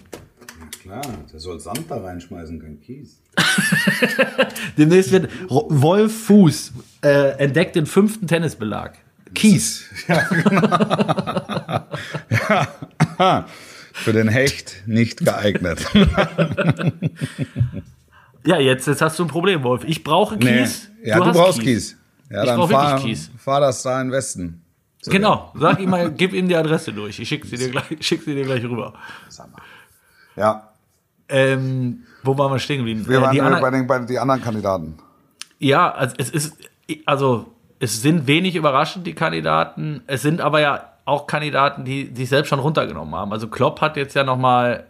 [0.83, 3.17] Klar, der soll Sand da reinschmeißen, kein Kies.
[4.77, 8.97] Demnächst wird Wolf Fuß äh, entdeckt den fünften Tennisbelag.
[9.33, 9.85] Kies.
[13.93, 15.79] Für den Hecht nicht geeignet.
[18.45, 19.85] Ja, jetzt, jetzt hast du ein Problem, Wolf.
[19.85, 20.89] Ich brauche Kies.
[21.01, 21.95] Ja, du, hast brauchst Kies.
[22.29, 23.31] Ja, Ich dann fahr, Kies.
[23.37, 24.61] fahr das da in Westen.
[25.05, 25.53] Genau.
[25.57, 27.19] Sag ihm mal, gib ihm die Adresse durch.
[27.21, 28.93] Ich schicke sie dir gleich, schick sie dir gleich rüber.
[29.29, 29.61] Sag mal.
[30.35, 30.72] Ja,
[31.33, 33.05] Ähm, wo waren wir stehen geblieben?
[33.07, 34.95] wir Äh, waren die äh, anderen- bei, den, bei den anderen Kandidaten.
[35.59, 36.55] Ja, also es ist,
[37.05, 37.47] also
[37.79, 40.01] es sind wenig überraschend, die Kandidaten.
[40.07, 43.33] Es sind aber ja auch Kandidaten, die sich selbst schon runtergenommen haben.
[43.33, 44.85] Also Klopp hat jetzt ja nochmal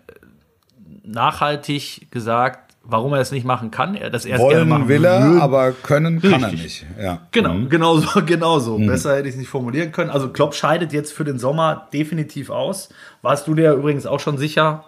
[1.03, 3.95] nachhaltig gesagt, warum er es nicht machen kann.
[3.95, 5.41] Er, dass er es gerne Wollen machen will er, würde.
[5.41, 6.63] aber können kann er Richtig.
[6.63, 6.85] nicht.
[7.01, 7.19] Ja.
[7.31, 8.77] Genau, genau so, genau so.
[8.77, 10.09] Besser hätte ich es nicht formulieren können.
[10.09, 12.89] Also Klopp scheidet jetzt für den Sommer definitiv aus.
[13.21, 14.83] Warst du dir übrigens auch schon sicher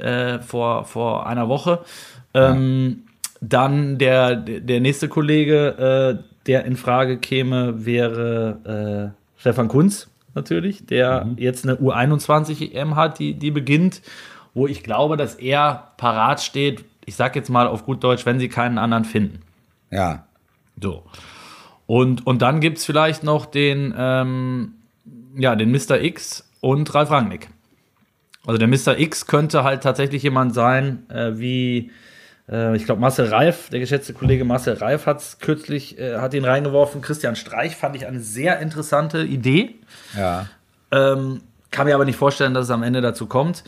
[0.00, 1.80] äh, vor, vor einer Woche.
[2.34, 3.04] Ähm,
[3.40, 10.86] Dann der, der nächste Kollege, äh, der in Frage käme, wäre äh, Stefan Kunz natürlich,
[10.86, 11.36] der mhm.
[11.38, 14.02] jetzt eine U21 EM hat, die, die beginnt,
[14.54, 18.38] wo ich glaube, dass er parat steht, ich sag jetzt mal auf gut Deutsch, wenn
[18.38, 19.40] sie keinen anderen finden.
[19.90, 20.26] Ja.
[20.80, 21.04] So.
[21.86, 24.74] Und, und dann gibt es vielleicht noch den, ähm,
[25.36, 26.00] ja, den Mr.
[26.00, 27.48] X und Ralf Rangnick.
[28.46, 28.98] Also der Mr.
[28.98, 31.90] X könnte halt tatsächlich jemand sein, äh, wie
[32.50, 36.34] äh, ich glaube Marcel Reif, der geschätzte Kollege Marcel Reif hat es kürzlich, äh, hat
[36.34, 37.02] ihn reingeworfen.
[37.02, 39.76] Christian Streich fand ich eine sehr interessante Idee.
[40.16, 40.46] Ja.
[40.90, 43.62] Ähm, kann mir aber nicht vorstellen, dass es am Ende dazu kommt.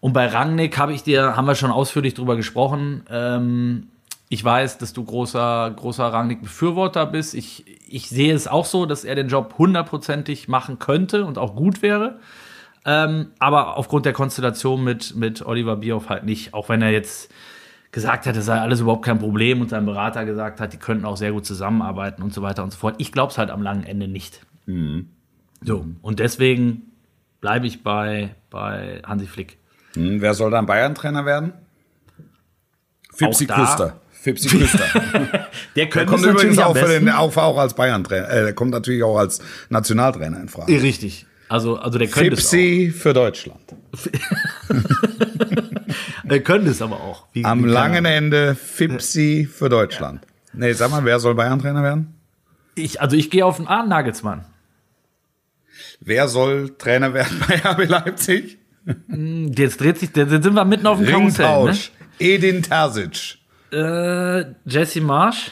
[0.00, 3.02] Und bei Rangnick habe ich dir, haben wir schon ausführlich drüber gesprochen.
[3.10, 3.88] Ähm,
[4.28, 7.34] ich weiß, dass du großer, großer Rangnick-Befürworter bist.
[7.34, 11.56] Ich, ich sehe es auch so, dass er den Job hundertprozentig machen könnte und auch
[11.56, 12.18] gut wäre.
[12.90, 16.54] Ähm, aber aufgrund der Konstellation mit, mit Oliver Bierhoff halt nicht.
[16.54, 17.30] Auch wenn er jetzt
[17.92, 21.04] gesagt hat, es sei alles überhaupt kein Problem und sein Berater gesagt hat, die könnten
[21.04, 22.94] auch sehr gut zusammenarbeiten und so weiter und so fort.
[22.96, 24.40] Ich glaube es halt am langen Ende nicht.
[24.64, 25.10] Mhm.
[25.60, 26.92] So, und deswegen
[27.42, 29.58] bleibe ich bei, bei Hansi Flick.
[29.92, 31.52] Hm, wer soll dann Bayern-Trainer werden?
[33.12, 34.00] Fipsi Küster.
[34.12, 34.86] Fipsi Küster.
[35.76, 38.30] der könnte kommt übrigens auch, für den, auch, auch als Bayern-Trainer.
[38.30, 40.72] Äh, der kommt natürlich auch als Nationaltrainer in Frage.
[40.80, 41.26] Richtig.
[41.48, 43.74] Also, also der könnte Fipsi für Deutschland.
[46.24, 47.26] der könnte es aber auch.
[47.32, 50.22] Wie, Am wie langen Ende Fipsi für Deutschland.
[50.22, 50.28] Ja.
[50.58, 52.14] Nee, sag mal, wer soll Bayern-Trainer werden?
[52.74, 54.44] Ich, also ich gehe auf den A, Nagelsmann.
[56.00, 58.58] Wer soll Trainer werden bei RB Leipzig?
[59.08, 61.64] Hm, jetzt dreht sich, jetzt sind wir mitten auf dem Karussell.
[61.64, 61.78] Ne?
[62.18, 63.38] Edin Terzic.
[63.72, 65.50] Äh, Jesse Marsch.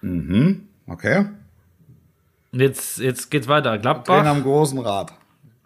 [0.00, 1.26] Mhm, okay.
[2.52, 3.78] Jetzt, jetzt geht's weiter.
[3.78, 4.16] Gladbach.
[4.16, 5.12] Trainer am großen Rad.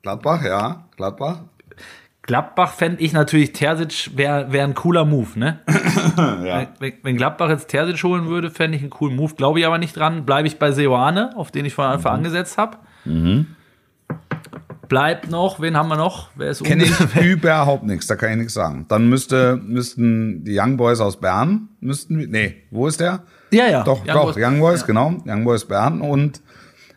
[0.03, 0.85] Gladbach, ja.
[0.97, 1.40] Gladbach.
[2.23, 5.59] Gladbach fände ich natürlich, Terzic wäre wär ein cooler Move, ne?
[6.16, 6.68] ja.
[6.79, 9.35] wenn, wenn, Gladbach jetzt Terzic holen würde, fände ich einen coolen Move.
[9.35, 10.25] Glaube ich aber nicht dran.
[10.25, 12.18] Bleibe ich bei Seoane, auf den ich von Anfang mhm.
[12.18, 12.79] angesetzt habe.
[13.05, 13.47] Mhm.
[14.88, 16.31] Bleibt noch, wen haben wir noch?
[16.37, 18.85] Wer ist Kenne ich überhaupt nichts, da kann ich nichts sagen.
[18.88, 23.23] Dann müsste, müssten die Young Boys aus Bern, müssten, nee, wo ist der?
[23.51, 23.85] Ja, ja.
[23.85, 24.87] Doch, Young doch, Boys, Young Boys, ja.
[24.87, 25.14] genau.
[25.25, 26.42] Young Boys Bern und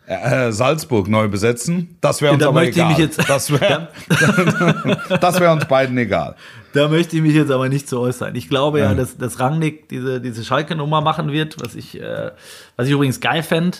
[0.08, 1.98] äh, Salzburg neu besetzen.
[2.02, 3.00] Das wäre uns ja, aber egal.
[3.00, 3.90] Jetzt, das wäre
[5.40, 6.36] wär uns beiden egal.
[6.74, 8.36] Da möchte ich mich jetzt aber nicht zu äußern.
[8.36, 12.32] Ich glaube ja, ja dass, dass Rangnick diese, diese Schalke-Nummer machen wird, was ich, äh,
[12.76, 13.78] was ich übrigens geil fände.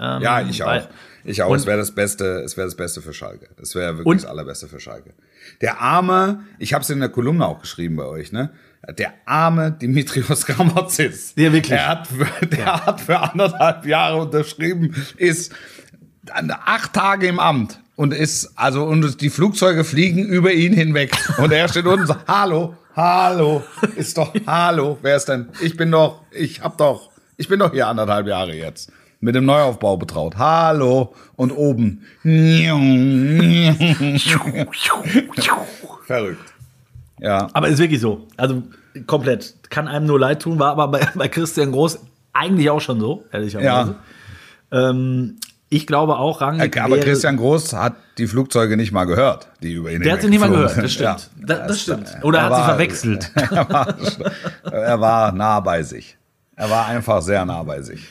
[0.00, 0.88] Ähm, ja, ich auch.
[1.24, 1.54] Ich auch.
[1.54, 3.48] es wäre das Beste, es wäre das Beste für Schalke.
[3.60, 5.14] Es wäre wirklich das Allerbeste für Schalke.
[5.60, 8.50] Der arme, ich habe es in der Kolumne auch geschrieben bei euch, ne?
[8.98, 11.32] Der arme Dimitrios Gramotzis.
[11.36, 11.68] Ja, wirklich.
[11.68, 12.86] Der hat, für, der ja.
[12.86, 15.52] hat für anderthalb Jahre unterschrieben, ist
[16.30, 21.16] acht Tage im Amt und ist, also, und die Flugzeuge fliegen über ihn hinweg.
[21.38, 23.62] Und er steht unten und sagt, hallo, hallo,
[23.96, 25.48] ist doch, hallo, wer ist denn?
[25.62, 28.90] Ich bin doch, ich hab doch, ich bin doch hier anderthalb Jahre jetzt
[29.24, 30.36] mit dem Neuaufbau betraut.
[30.36, 32.02] Hallo und oben.
[36.06, 36.52] Verrückt.
[37.18, 37.48] Ja.
[37.54, 38.26] Aber ist wirklich so.
[38.36, 38.62] Also
[39.06, 39.54] komplett.
[39.70, 42.00] Kann einem nur leid tun, war aber bei, bei Christian Groß
[42.34, 43.96] eigentlich auch schon so, ehrlicherweise.
[44.70, 44.90] Ja.
[44.90, 45.36] Ähm,
[45.70, 49.90] ich glaube auch, Rangnick Aber Christian Groß hat die Flugzeuge nicht mal gehört, die über
[49.90, 51.30] ihn Der hat sie nicht mal gehört, das stimmt.
[51.38, 51.46] Ja.
[51.46, 52.14] Das, das, stimmt.
[52.22, 53.32] Oder er hat war, sie verwechselt.
[53.36, 53.94] Er war,
[54.70, 56.18] er war nah bei sich.
[56.56, 58.06] Er war einfach sehr nah bei sich.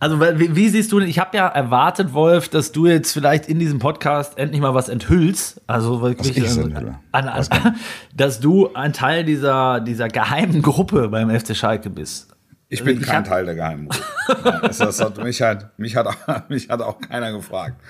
[0.00, 1.08] Also, wie, wie, siehst du denn?
[1.08, 4.88] Ich habe ja erwartet, Wolf, dass du jetzt vielleicht in diesem Podcast endlich mal was
[4.88, 5.60] enthüllst.
[5.66, 7.74] Also wirklich, was an, an, an,
[8.14, 12.28] dass du ein Teil dieser, dieser geheimen Gruppe beim FC Schalke bist.
[12.68, 14.60] Ich bin ich kein Teil der geheimen Gruppe.
[14.62, 16.06] das, das hat, mich, hat, mich, hat,
[16.48, 17.80] mich hat auch keiner gefragt.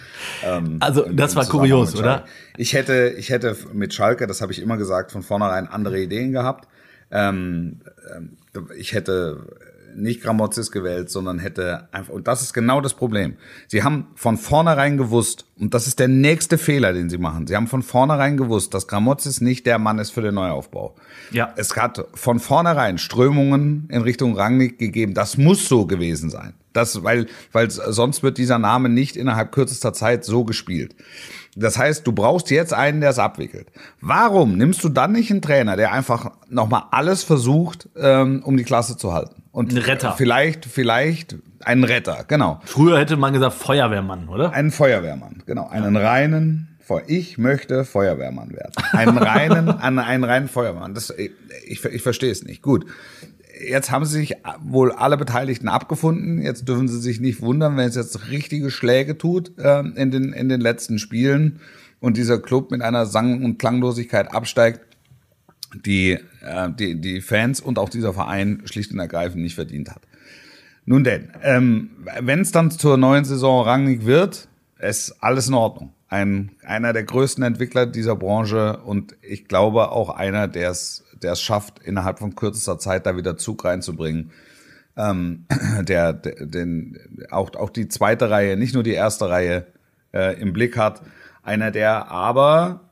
[0.42, 2.24] Ähm, also, das war kurios, oder?
[2.56, 6.32] Ich hätte, ich hätte mit Schalke, das habe ich immer gesagt, von vornherein andere Ideen
[6.32, 6.68] gehabt.
[7.10, 7.80] Ähm,
[8.16, 8.38] ähm
[8.76, 9.44] ich hätte
[9.94, 13.36] nicht Gramozis gewählt, sondern hätte einfach, und das ist genau das Problem.
[13.66, 17.46] Sie haben von vornherein gewusst, und das ist der nächste Fehler, den sie machen.
[17.46, 20.94] Sie haben von vornherein gewusst, dass Gramozis nicht der Mann ist für den Neuaufbau.
[21.32, 21.52] Ja.
[21.56, 25.14] Es hat von vornherein Strömungen in Richtung Rangnick gegeben.
[25.14, 26.54] Das muss so gewesen sein.
[26.72, 30.94] Das, weil, weil sonst wird dieser Name nicht innerhalb kürzester Zeit so gespielt.
[31.56, 33.72] Das heißt, du brauchst jetzt einen, der es abwickelt.
[34.00, 38.62] Warum nimmst du dann nicht einen Trainer, der einfach nochmal alles versucht, ähm, um die
[38.62, 39.42] Klasse zu halten?
[39.58, 40.14] Und ein Retter.
[40.16, 42.60] Vielleicht, vielleicht einen Retter, genau.
[42.64, 44.52] Früher hätte man gesagt Feuerwehrmann, oder?
[44.52, 45.66] Einen Feuerwehrmann, genau.
[45.66, 46.08] Einen ja.
[46.08, 48.72] reinen, ich möchte Feuerwehrmann werden.
[48.92, 50.94] Einen reinen, einen reinen Feuerwehrmann.
[50.94, 51.32] Das, ich,
[51.66, 52.62] ich, ich verstehe es nicht.
[52.62, 52.86] Gut
[53.60, 56.40] jetzt haben sie sich wohl alle Beteiligten abgefunden.
[56.40, 60.32] Jetzt dürfen sie sich nicht wundern, wenn es jetzt richtige Schläge tut äh, in, den,
[60.32, 61.58] in den letzten Spielen
[61.98, 64.80] und dieser Club mit einer Sang- und Klanglosigkeit absteigt.
[65.74, 70.02] Die, äh, die die Fans und auch dieser Verein schlicht und ergreifend nicht verdient hat.
[70.84, 75.92] Nun denn, ähm, wenn es dann zur neuen Saison rangig wird, ist alles in Ordnung.
[76.08, 81.32] Ein, einer der größten Entwickler dieser Branche und ich glaube auch einer, der es der
[81.32, 84.30] es schafft, innerhalb von kürzester Zeit da wieder Zug reinzubringen.
[84.96, 85.46] Ähm,
[85.82, 86.98] der, der den,
[87.30, 89.66] auch, auch die zweite Reihe, nicht nur die erste Reihe
[90.12, 91.02] äh, im Blick hat.
[91.42, 92.87] Einer, der aber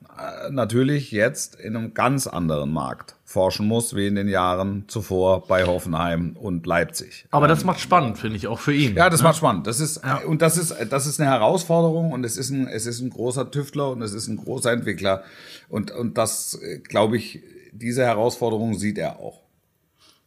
[0.51, 5.67] natürlich jetzt in einem ganz anderen Markt forschen muss, wie in den Jahren zuvor bei
[5.67, 7.27] Hoffenheim und Leipzig.
[7.31, 8.95] Aber das macht spannend, finde ich, auch für ihn.
[8.97, 9.67] Ja, das macht spannend.
[9.67, 13.01] Das ist, und das ist, das ist eine Herausforderung und es ist ein, es ist
[13.01, 15.23] ein großer Tüftler und es ist ein großer Entwickler.
[15.69, 17.41] Und, und das, äh, glaube ich,
[17.73, 19.41] diese Herausforderung sieht er auch.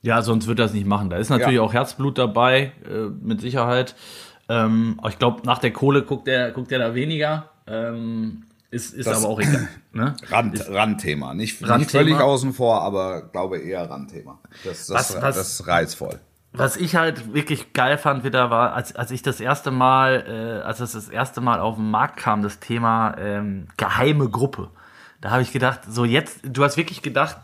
[0.01, 1.09] Ja, sonst wird er es nicht machen.
[1.09, 1.61] Da ist natürlich Ja.
[1.61, 3.95] auch Herzblut dabei, äh, mit Sicherheit.
[4.49, 7.49] Ähm, ich glaube, nach der Kohle guckt er, guckt er da weniger.
[7.67, 9.67] Ähm, ist ist Das- aber auch egal.
[9.93, 10.15] Ne?
[10.29, 11.33] Rand, Randthema.
[11.33, 12.03] Nicht, nicht Randthema.
[12.03, 14.39] völlig außen vor, aber glaube eher Randthema.
[14.63, 16.19] Das, das, Was- was- das ist reizvoll.
[16.51, 20.65] Was ich halt wirklich geil fand wieder war, als, als ich das erste Mal, äh,
[20.65, 24.71] als es das erste Mal auf den Markt kam, das Thema ähm, geheime Gruppe.
[25.21, 27.37] Da habe ich gedacht, so jetzt, du hast wirklich gedacht,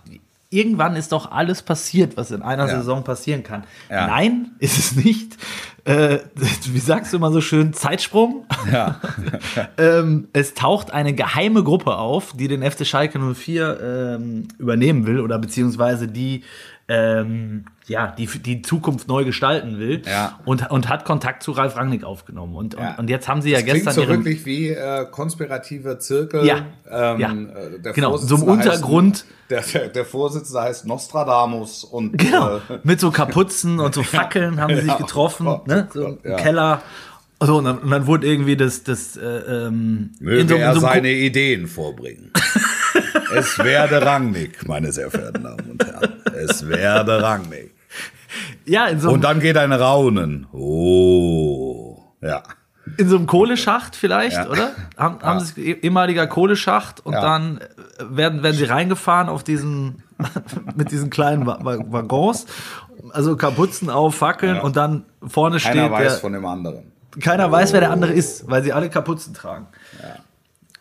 [0.55, 2.77] irgendwann ist doch alles passiert, was in einer Ja.
[2.77, 3.63] Saison passieren kann.
[3.89, 4.07] Ja.
[4.07, 5.37] Nein, ist es nicht.
[5.83, 6.19] Äh,
[6.65, 8.45] wie sagst du immer so schön, Zeitsprung?
[8.71, 8.99] Ja.
[9.77, 15.19] ähm, es taucht eine geheime Gruppe auf, die den FC Schalke 04 ähm, übernehmen will
[15.19, 16.43] oder beziehungsweise die
[16.87, 20.39] ähm, ja, die die Zukunft neu gestalten will Ja.
[20.45, 22.55] und, und hat Kontakt zu Ralf Rangnick aufgenommen.
[22.55, 22.91] Und, Ja.
[22.91, 25.97] und, und jetzt haben sie ja Das klingt gestern so ihren, wirklich wie äh, konspirative
[25.97, 26.45] Zirkel.
[26.45, 26.57] Ja.
[26.89, 27.31] Ähm, Ja.
[27.31, 29.25] äh, der Genau, so im Untergrund.
[29.51, 34.59] Heißt, der, der, Vorsitzende heißt Nostradamus und Genau, äh, mit so Kapuzen und so Fackeln
[34.61, 35.87] haben sie sich getroffen, Oh, ne?
[35.89, 36.35] oh so Gott, im.
[36.37, 36.81] Keller.
[37.41, 40.85] So, und dann, und dann wurde irgendwie das, das äh, ähm, möge so- er so
[40.85, 42.31] einem seine Ideen vorbringen.
[43.35, 46.13] es werde Rangnick, meine sehr verehrten Damen und Herren.
[46.35, 47.73] Es werde Rangnick.
[48.65, 50.47] Ja, in so, Und dann geht ein Raunen.
[50.51, 52.03] Oh.
[52.21, 52.43] Ja.
[52.97, 54.47] in so einem Kohleschacht vielleicht, Ja.
[54.49, 54.71] oder?
[54.97, 57.21] Haben, haben sie eh- ehemaliger Kohleschacht und Ja.
[57.21, 57.61] dann äh,
[58.09, 60.03] werden, werden sie reingefahren auf diesen,
[60.75, 62.45] mit diesen kleinen Wa- Wa- Waggons,
[63.11, 64.61] also Kapuzen auf, Fackeln Ja.
[64.61, 66.91] und dann vorne Keiner steht weiß der, von dem anderen.
[67.19, 69.65] keiner weiß, wer der andere ist, weil sie alle Kapuzen tragen.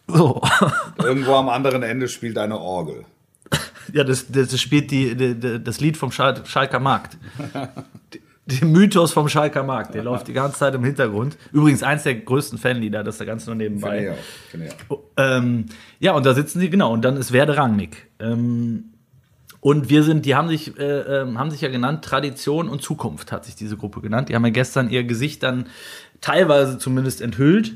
[0.06, 0.42] So.
[1.02, 3.04] Irgendwo am anderen Ende spielt eine Orgel.
[3.92, 7.18] Ja, das, das, spielt die, die, das Lied vom Schal Schalker Markt.
[8.46, 11.38] Der Mythos vom Schalker Markt, der läuft die ganze Zeit im Hintergrund.
[11.52, 14.14] Übrigens eins der größten Fanlieder, das da ganz nur Finde ich nebenbei.
[14.50, 14.98] Finde ich auch.
[14.98, 15.66] Oh, Ähm,
[15.98, 18.08] ja, und da sitzen sie, genau, und dann ist Werde Rangnick.
[18.18, 18.94] Ähm,
[19.60, 23.32] und wir sind, die haben sich, äh, ähm, haben sich ja genannt, Tradition und Zukunft
[23.32, 24.28] hat sich diese Gruppe genannt.
[24.28, 25.68] Die haben ja gestern ihr Gesicht dann
[26.20, 27.74] teilweise zumindest enthüllt.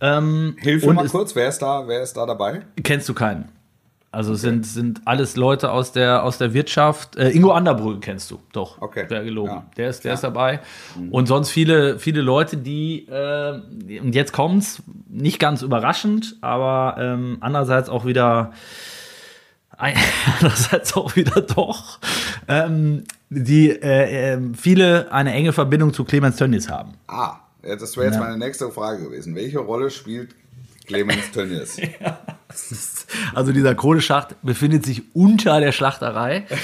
[0.00, 2.62] Ähm, Hilf mir mal es- kurz, wer ist da, wer ist da dabei?
[2.82, 3.48] Kennst du keinen?
[4.10, 7.16] Also es sind, sind alles Leute aus der, aus der Wirtschaft.
[7.16, 8.80] Äh, Ingo Anderbrügge kennst du, doch.
[8.80, 9.04] Okay.
[9.08, 9.50] Wäre gelogen.
[9.50, 9.66] Ja.
[9.76, 10.60] Der ist, der ist dabei.
[11.10, 13.60] Und sonst viele, viele Leute, die, äh,
[14.00, 18.52] und jetzt kommt's, nicht ganz überraschend, aber ähm, andererseits auch wieder,
[19.76, 19.94] ein-
[20.40, 21.98] andererseits auch wieder doch,
[22.48, 26.94] ähm, die äh, ähm, viele eine enge Verbindung zu Clemens Tönnies haben.
[27.08, 28.20] Ah, ja, das wäre jetzt Ja.
[28.20, 29.34] meine nächste Frage gewesen.
[29.34, 30.34] Welche Rolle spielt
[30.86, 31.78] Clemens Tönnies?
[33.34, 36.46] Also dieser Kohleschacht befindet sich unter der Schlachterei.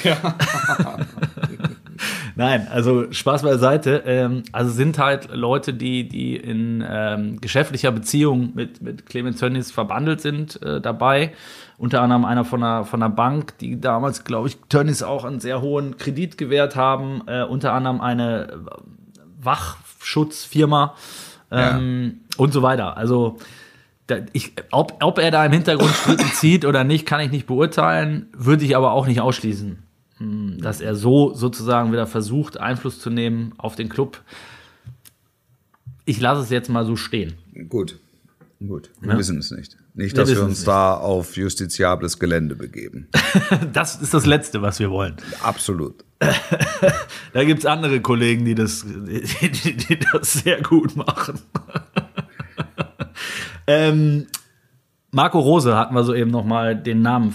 [2.37, 4.03] Nein, also Spaß beiseite.
[4.07, 9.71] Ähm, also sind halt Leute, die, die in ähm, geschäftlicher Beziehung mit, mit Clemens Tönnies
[9.71, 11.33] verbandelt sind, äh, dabei.
[11.79, 15.41] Unter anderem einer von einer, von einer Bank, die damals, glaube ich, Tönnies auch einen
[15.41, 17.23] sehr hohen Kredit gewährt haben.
[17.27, 18.57] Äh, unter anderem eine äh,
[20.05, 20.95] Wachschutzfirma
[21.51, 22.97] ähm, und so weiter.
[22.97, 23.39] Also
[24.07, 27.47] da, ich, ob, ob er da im Hintergrund Strippen zieht oder nicht, kann ich nicht
[27.47, 29.79] beurteilen, würde ich aber auch nicht ausschließen,
[30.19, 34.21] hm, dass er so sozusagen wieder versucht, Einfluss zu nehmen auf den Club.
[36.05, 37.35] Ich lasse es jetzt mal so stehen.
[37.71, 37.99] Gut.
[38.61, 38.91] Gut.
[39.01, 39.77] Wir wissen es nicht.
[39.97, 43.09] Nicht, Wir dass wir, wissen uns es da auf justiziables Gelände begeben.
[43.73, 45.17] Das ist das Letzte, was wir wollen.
[45.43, 46.05] Absolut.
[47.33, 51.41] Da gibt es andere Kollegen, die das, die, die, die das sehr gut machen.
[53.67, 54.27] ähm,
[55.11, 57.35] Marco Rose hatten wir soeben noch mal den Namen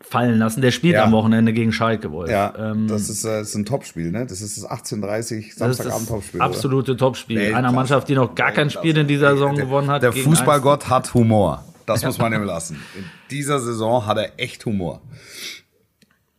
[0.00, 0.60] fallen lassen.
[0.60, 1.04] Der spielt Ja.
[1.04, 2.30] am Wochenende gegen Schalke, Wolf.
[2.30, 4.26] Ja, Ähm, das, ist, äh, das ist ein Topspiel, ne?
[4.26, 6.38] Das ist das 18:30 Das ist Samstagabend-Topspiel.
[6.40, 6.56] das oder?
[6.56, 7.54] absolute Topspiel.
[7.54, 10.02] Einer Mannschaft, die noch gar kein Spiel in dieser Saison gewonnen hat.
[10.02, 11.64] Der Fußballgott hat Humor.
[11.86, 12.82] Das muss man ihm lassen.
[12.96, 15.00] In dieser Saison hat er echt Humor.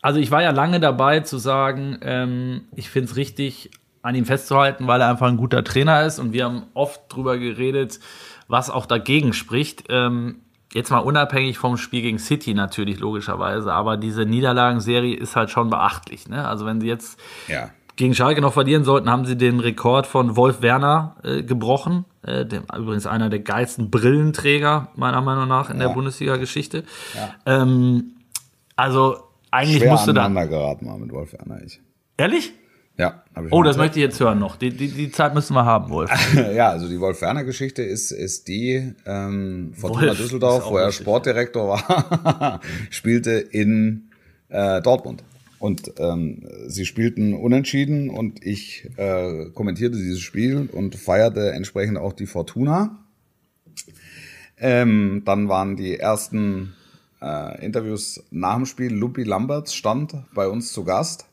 [0.02, 3.72] Also ich war ja lange dabei zu sagen, ähm, ich finde es richtig,
[4.06, 6.20] an ihm festzuhalten, weil er einfach ein guter Trainer ist.
[6.20, 8.00] Und wir haben oft drüber geredet,
[8.48, 9.86] was auch dagegen spricht.
[9.90, 10.42] Ähm,
[10.76, 15.72] jetzt mal unabhängig vom Spiel gegen City natürlich, logischerweise, aber diese Niederlagenserie ist halt schon
[15.72, 16.28] beachtlich.
[16.28, 16.48] Ne?
[16.48, 17.72] Also wenn sie jetzt Ja.
[17.96, 22.06] Gegen Schalke noch verlieren sollten, haben sie den Rekord von Wolf Werner äh, gebrochen.
[22.24, 25.94] Äh, dem, übrigens einer der geilsten Brillenträger, meiner Meinung nach, in der Ja.
[25.94, 26.84] Bundesliga-Geschichte.
[27.46, 28.16] Ähm,
[28.76, 29.18] also
[29.52, 30.28] eigentlich Schwer musste da.
[30.46, 31.62] geraten mal mit Wolf Werner.
[31.64, 31.80] Ich.
[32.18, 32.54] Ehrlich?
[32.98, 34.56] Ja, Oh, das möchte ich jetzt hören noch.
[34.56, 36.10] Die, die, die Zeit müssen wir haben, Wolf.
[36.56, 41.68] Ja, also die Wolf-Werner-Geschichte ist, ist die ähm, Fortuna Wolf, Düsseldorf, wo er lustig, Sportdirektor
[41.68, 44.10] war, spielte in
[44.48, 45.24] äh, Dortmund.
[45.66, 52.14] Und ähm, sie spielten unentschieden und ich äh, kommentierte dieses Spiel und feierte entsprechend auch
[52.14, 53.04] die Fortuna.
[54.60, 56.76] Ähm, dann waren die ersten
[57.20, 58.94] äh, Interviews nach dem Spiel.
[58.94, 61.26] Lupi Lamberts stand bei uns zu Gast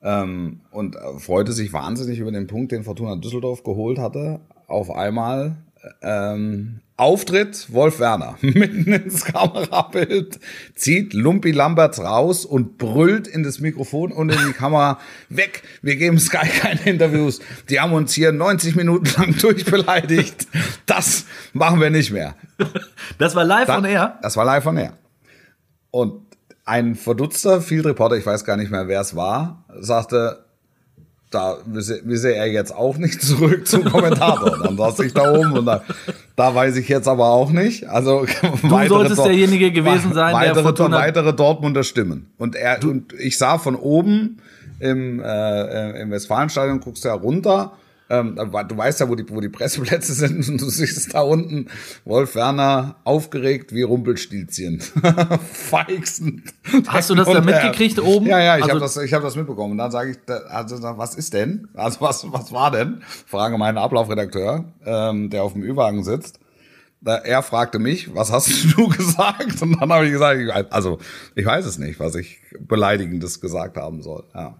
[0.00, 4.38] ähm, und äh, freute sich wahnsinnig über den Punkt, den Fortuna Düsseldorf geholt hatte.
[4.68, 5.56] Auf einmal
[6.02, 10.40] ähm, Auftritt Wolf Werner mitten ins Kamerabild,
[10.74, 15.62] zieht Lumpi Lamberts raus und brüllt in das Mikrofon und in die Kamera weg.
[15.82, 17.40] Wir geben Sky keine Interviews.
[17.68, 20.46] Die haben uns hier 90 Minuten lang durchbeleidigt.
[20.86, 22.34] Das machen wir nicht mehr.
[23.18, 24.18] Das war live Da- on air.
[24.22, 24.94] Das war live von air.
[25.90, 26.22] Und
[26.64, 30.45] ein verdutzter Field Reporter, ich weiß gar nicht mehr, wer es war, sagte,
[31.30, 34.58] da wisse, wisse er jetzt auch nicht zurück zum Kommentator.
[34.62, 35.82] Dann saß ich da oben und da,
[36.36, 37.88] da weiß ich jetzt aber auch nicht.
[37.88, 38.26] Also
[38.62, 42.30] du solltest derjenige gewesen sein, der weitere, Fortuna- weitere Dortmunder Stimmen.
[42.38, 44.38] Und er und ich sah von oben
[44.78, 47.72] im, äh, im Westfalenstadion, guckst du ja runter.
[48.08, 51.66] Ähm, du weißt ja, wo die, wo die Presseplätze sind und du siehst da unten
[52.04, 54.80] Wolf Werner aufgeregt wie Rumpelstilzchen.
[55.52, 56.42] Feixend.
[56.86, 58.26] Hast du das da äh, mitgekriegt oben?
[58.26, 59.72] Ja, ja, ich Also- habe das, ich hab das mitbekommen.
[59.72, 60.18] Und dann sage ich,
[60.50, 61.68] also was ist denn?
[61.74, 63.02] Also was, was war denn?
[63.26, 66.38] Frage meinen Ablaufredakteur, ähm, der auf dem Ü-Wagen sitzt.
[67.04, 69.60] Er fragte mich, was hast du gesagt?
[69.62, 70.40] Und dann habe ich gesagt,
[70.72, 70.98] also
[71.34, 74.24] ich weiß es nicht, was ich beleidigendes gesagt haben soll.
[74.34, 74.56] Ja.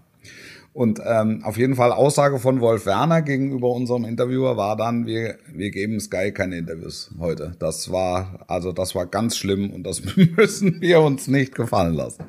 [0.77, 5.39] Und ähm, auf jeden Fall Aussage von Wolf Werner gegenüber unserem Interviewer war dann, wir,
[5.51, 7.53] wir geben Sky keine Interviews heute.
[7.57, 12.25] Das war, also das war ganz schlimm und das müssen wir uns nicht gefallen lassen.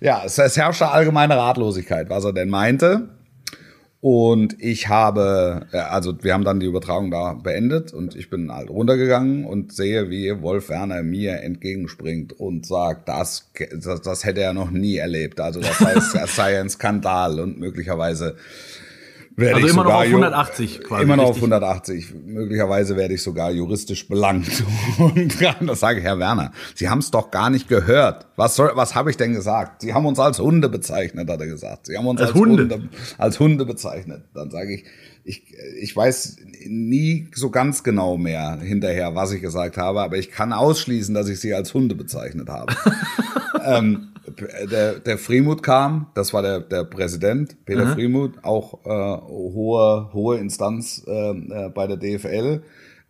[0.00, 3.08] Ja, es, es herrschte allgemeine Ratlosigkeit, was er denn meinte.
[4.04, 8.52] Und ich habe, ja, also wir haben dann die Übertragung da beendet und ich bin
[8.52, 14.40] halt runtergegangen und sehe, wie Wolf Werner mir entgegenspringt und sagt, das, das, das hätte
[14.40, 15.38] er noch nie erlebt.
[15.38, 18.34] Also das heißt, es sei ein Skandal und möglicherweise
[19.36, 21.42] werde Also ich immer noch auf ju- 180 quasi, Immer noch auf richtig?
[21.52, 22.14] 180.
[22.26, 24.62] Möglicherweise werde ich sogar juristisch belangt.
[24.98, 25.34] Und
[25.68, 28.26] das sage ich, Herr Werner, Sie haben es doch gar nicht gehört.
[28.36, 29.82] Was soll, was habe ich denn gesagt?
[29.82, 31.86] Sie haben uns als Hunde bezeichnet, hat er gesagt.
[31.86, 32.62] Sie haben uns Als als, Hunde?
[32.62, 32.88] Hunde.
[33.18, 34.24] als Hunde bezeichnet.
[34.34, 34.84] Dann sage ich,
[35.24, 40.30] ich, ich weiß nie so ganz genau mehr hinterher, was ich gesagt habe, aber ich
[40.30, 42.74] kann ausschließen, dass ich sie als Hunde bezeichnet habe.
[43.64, 44.08] ähm,
[44.70, 50.38] der, der Freemut kam, das war der, der Präsident, Peter Freemut, auch äh, hohe, hohe
[50.38, 52.62] Instanz äh, äh, bei der DFL.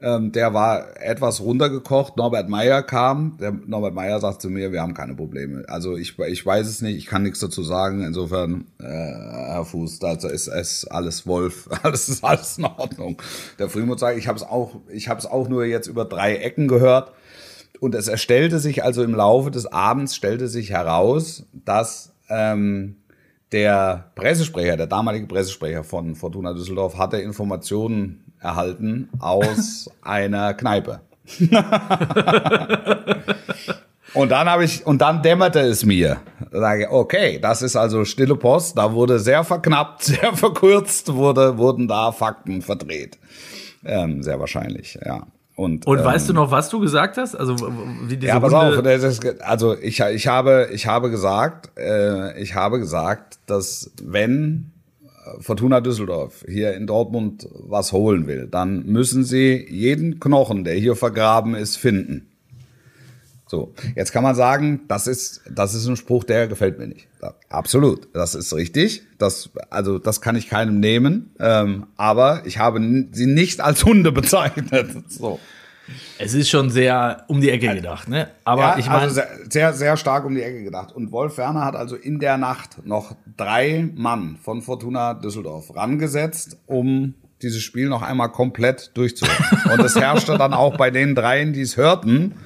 [0.03, 2.17] Ähm, der war etwas runtergekocht.
[2.17, 3.37] Norbert Meyer kam.
[3.41, 5.65] Der Norbert Meyer sagt zu mir, wir haben keine Probleme.
[5.69, 8.03] Also ich, ich weiß es nicht, ich kann nichts dazu sagen.
[8.03, 13.23] Insofern, äh, Herr Fuß, da ist es alles Wolf, alles ist alles in Ordnung.
[13.61, 16.37] Der Freemut sagt, ich habe es auch, ich habe es auch nur jetzt über drei
[16.37, 17.13] Ecken gehört.
[17.79, 22.97] Und es erstellte sich also im Laufe des Abends stellte sich heraus, dass ähm,
[23.53, 31.01] der Pressesprecher, der damalige Pressesprecher von Fortuna Düsseldorf, hatte Informationen erhalten aus einer Kneipe.
[34.15, 36.19] und dann habe ich und dann dämmerte es mir.
[36.91, 38.77] Okay, das ist also stille Post.
[38.77, 43.19] Da wurde sehr verknappt, sehr verkürzt, wurde wurden da Fakten verdreht.
[43.85, 45.27] Ähm, sehr wahrscheinlich, ja.
[45.55, 47.35] Und, Und ähm, weißt du noch, was du gesagt hast?
[47.35, 47.57] Also
[48.09, 52.41] wie diese ja, pass Hunde- auf, ist, also ich, ich habe, ich habe gesagt, äh,
[52.41, 54.72] ich habe gesagt, dass wenn
[55.41, 60.97] Fortuna Düsseldorf hier in Dortmund was holen will, dann müssen sie jeden Knochen, der hier
[60.97, 62.29] vergraben ist, finden.
[63.53, 67.07] So, jetzt kann man sagen, das ist, das ist ein Spruch, der gefällt mir nicht.
[67.51, 69.03] Absolut, das ist richtig.
[69.19, 71.35] Das, also das kann ich keinem nehmen.
[71.39, 72.81] Ähm, aber ich habe
[73.13, 74.97] sie nicht als Hunde bezeichnet.
[75.09, 75.39] So.
[76.23, 78.29] Es ist schon sehr um die Ecke gedacht, ne?
[78.45, 80.93] Aber ja, ich meine, also sehr, sehr, sehr stark um die Ecke gedacht.
[80.93, 86.59] Und Wolf Werner hat also in der Nacht noch drei Mann von Fortuna Düsseldorf rangesetzt,
[86.67, 89.73] um dieses Spiel noch einmal komplett durchzuführen.
[89.73, 92.37] Und es herrschte dann auch bei den dreien, die es hörten,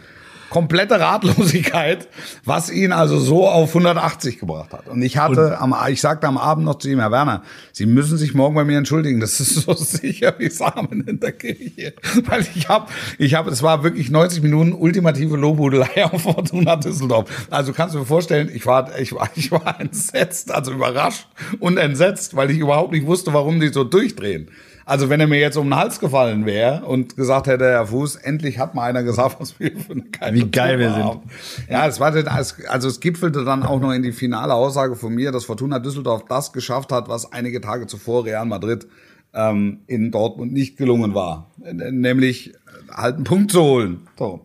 [0.50, 2.08] komplette Ratlosigkeit,
[2.44, 4.88] was ihn also so auf 180 gebracht hat.
[4.88, 7.42] Und ich hatte, am, ich sagte am Abend noch zu ihm, Herr Werner,
[7.72, 9.20] Sie müssen sich morgen bei mir entschuldigen.
[9.20, 11.94] Das ist so sicher wie Samen in der Kirche.
[12.24, 12.86] Weil ich habe,
[13.18, 17.48] ich habe, es war wirklich 90 Minuten ultimative Lobhudelei auf Fortuna Düsseldorf.
[17.50, 21.26] Also kannst du mir vorstellen, ich war, ich war, ich war entsetzt, also überrascht
[21.58, 24.50] und entsetzt, weil ich überhaupt nicht wusste, warum die so durchdrehen.
[24.86, 28.14] Also wenn er mir jetzt um den Hals gefallen wäre und gesagt hätte, Herr Fuß,
[28.14, 31.22] endlich hat mal einer gesagt, was wir für eine geile Wie geil wir haben.
[31.68, 35.32] Ja, es war also es gipfelte dann auch noch in die finale Aussage von mir,
[35.32, 38.86] dass Fortuna Düsseldorf das geschafft hat, was einige Tage zuvor Real Madrid
[39.34, 42.54] ähm, in Dortmund nicht gelungen war, nämlich
[42.88, 44.06] halt einen Punkt zu holen.
[44.16, 44.40] So.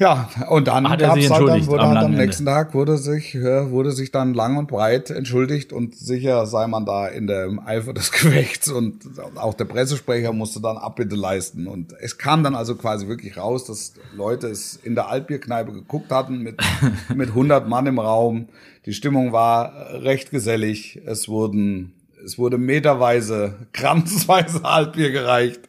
[0.00, 2.24] Ja, und dann Hat er gab's sich halt dann, entschuldigt wurde am halt am Ende?
[2.24, 6.86] nächsten Tag wurde sich, wurde sich dann lang und breit entschuldigt und sicher sei man
[6.86, 9.04] da in der Eifer des Gefechts und
[9.36, 13.66] auch der Pressesprecher musste dann Abbitte leisten und es kam dann also quasi wirklich raus,
[13.66, 16.56] dass Leute es in der Altbierkneipe geguckt hatten mit,
[17.14, 18.48] mit 100 Mann im Raum.
[18.86, 20.98] Die Stimmung war recht gesellig.
[21.04, 21.92] Es wurden,
[22.24, 25.60] es wurde meterweise, kranzweise Altbier gereicht.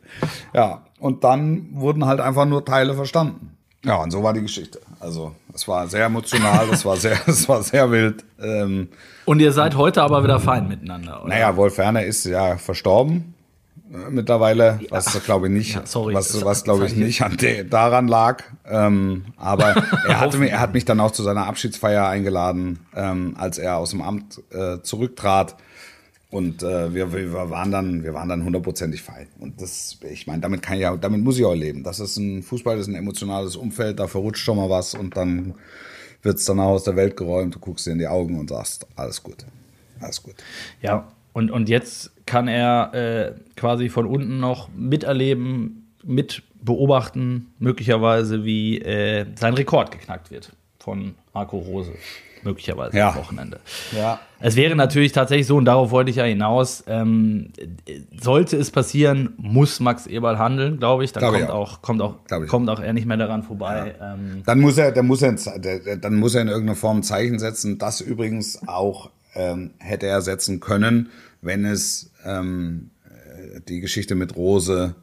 [0.53, 0.85] Ja.
[0.99, 3.50] Und dann wurden halt einfach nur Teile verstanden.
[3.83, 4.79] Ja, und so war die Geschichte.
[4.99, 8.23] Also, es war sehr emotional, es war sehr, es war sehr wild.
[8.39, 8.89] Ähm,
[9.25, 11.29] Und ihr seid heute aber wieder fein miteinander, oder?
[11.29, 13.33] naja, Wolf Werner ist ja verstorben
[13.91, 17.63] äh, mittlerweile, was glaube ich nicht, Ja, sorry, was, was glaube ich nicht an de,
[17.67, 18.43] daran lag.
[18.65, 19.69] Ähm, aber
[20.07, 23.77] er, hatte mich, er hat mich dann auch zu seiner Abschiedsfeier eingeladen, ähm, als er
[23.77, 25.55] aus dem Amt äh, zurücktrat.
[26.31, 29.27] Und äh, wir, wir waren dann, wir waren dann hundertprozentig fein.
[29.39, 31.83] Und das, ich meine, damit kann ich ja, damit muss ich auch leben.
[31.83, 35.17] Das ist ein Fußball, das ist ein emotionales Umfeld, da verrutscht schon mal was und
[35.17, 35.55] dann
[36.23, 37.55] wird's dann auch aus der Welt geräumt.
[37.55, 39.45] Du guckst dir in die Augen und sagst, alles gut,
[39.99, 40.35] alles gut.
[40.81, 48.45] Ja, und, und jetzt kann er äh, quasi von unten noch miterleben, mit beobachten, möglicherweise,
[48.45, 51.91] wie äh, sein Rekord geknackt wird von Marco Rose.
[52.43, 53.09] Möglicherweise Ja.
[53.09, 53.59] am Wochenende.
[53.95, 54.19] Ja.
[54.39, 57.51] Es wäre natürlich tatsächlich so, und darauf wollte ich ja hinaus, ähm,
[58.19, 61.11] sollte es passieren, muss Max Eberl handeln, glaube ich.
[61.11, 61.73] Dann Glaube ich kommt, auch.
[61.77, 63.93] auch, kommt, auch, ich kommt auch er nicht mehr daran vorbei.
[64.01, 67.37] Ähm, Dann muss er, dann muss er, dann muss er in irgendeiner Form ein Zeichen
[67.39, 67.77] setzen.
[67.77, 71.09] Das übrigens auch ähm, hätte er setzen können,
[71.41, 74.95] wenn es ähm, äh, die Geschichte mit Rose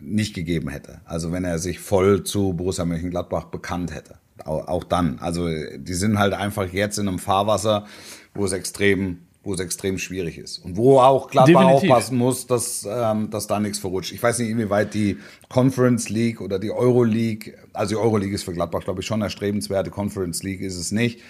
[0.00, 1.00] nicht gegeben hätte.
[1.04, 4.16] Also wenn er sich voll zu Borussia Mönchengladbach bekannt hätte.
[4.44, 5.18] Auch, auch dann.
[5.20, 7.86] Also die sind halt einfach jetzt in einem Fahrwasser,
[8.34, 10.58] wo es extrem, wo es extrem schwierig ist.
[10.58, 14.12] Und wo auch Gladbach aufpassen muss, dass, ähm, dass da nichts verrutscht.
[14.12, 15.18] Ich weiß nicht, inwieweit die
[15.48, 19.06] Conference League oder die Euro League, also die Euro League ist für Gladbach, glaube ich,
[19.06, 21.20] schon erstrebenswert, die Conference League ist es nicht.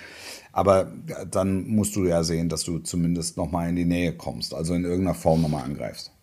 [0.52, 0.92] Aber
[1.28, 4.84] dann musst du ja sehen, dass du zumindest nochmal in die Nähe kommst, also in
[4.84, 6.13] irgendeiner Form nochmal angreifst.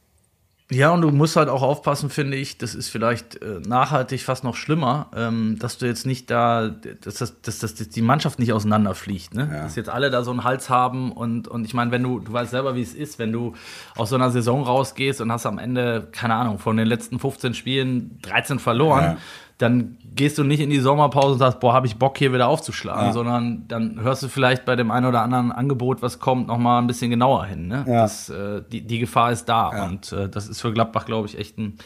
[0.72, 4.45] Ja, und du musst halt auch aufpassen, finde ich, das ist vielleicht äh, nachhaltig fast
[4.45, 6.69] noch schlimmer, ähm, dass du jetzt nicht da,
[7.01, 9.49] dass, das, dass, dass die Mannschaft nicht auseinanderfliegt, ne?
[9.51, 9.63] Ja.
[9.63, 12.32] Dass jetzt alle da so einen Hals haben und, und ich meine, wenn du, du
[12.32, 13.53] weißt selber, wie es ist, wenn du
[13.97, 17.53] aus so einer Saison rausgehst und hast am Ende, keine Ahnung, von den letzten 15
[17.53, 19.17] Spielen 13 verloren, Ja.
[19.62, 22.47] Dann gehst du nicht in die Sommerpause und sagst, boah, habe ich Bock hier wieder
[22.47, 23.14] aufzuschlagen, Ja.
[23.14, 26.80] sondern dann hörst du vielleicht bei dem einen oder anderen Angebot, was kommt, noch mal
[26.80, 27.68] ein bisschen genauer hin.
[27.68, 27.86] Ne?
[27.88, 28.01] Ja.
[28.01, 29.86] Das, äh, die, die Gefahr ist da Ja.
[29.86, 31.78] und äh, das ist für Gladbach, glaube ich, echt ein,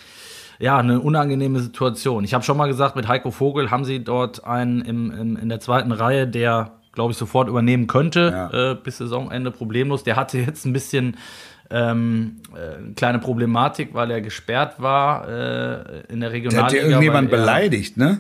[0.60, 2.24] ja, eine unangenehme Situation.
[2.24, 5.50] Ich habe schon mal gesagt, mit Heiko Vogel haben sie dort einen im, im, in
[5.50, 8.50] der zweiten Reihe, der, glaube ich, sofort übernehmen könnte
[8.80, 10.04] äh, bis Saisonende problemlos.
[10.04, 11.18] Der hatte jetzt ein bisschen
[11.70, 16.64] ähm, äh, eine kleine Problematik, weil er gesperrt war äh, in der Regionalliga.
[16.66, 18.20] hat ja irgendjemand er- beleidigt, ne?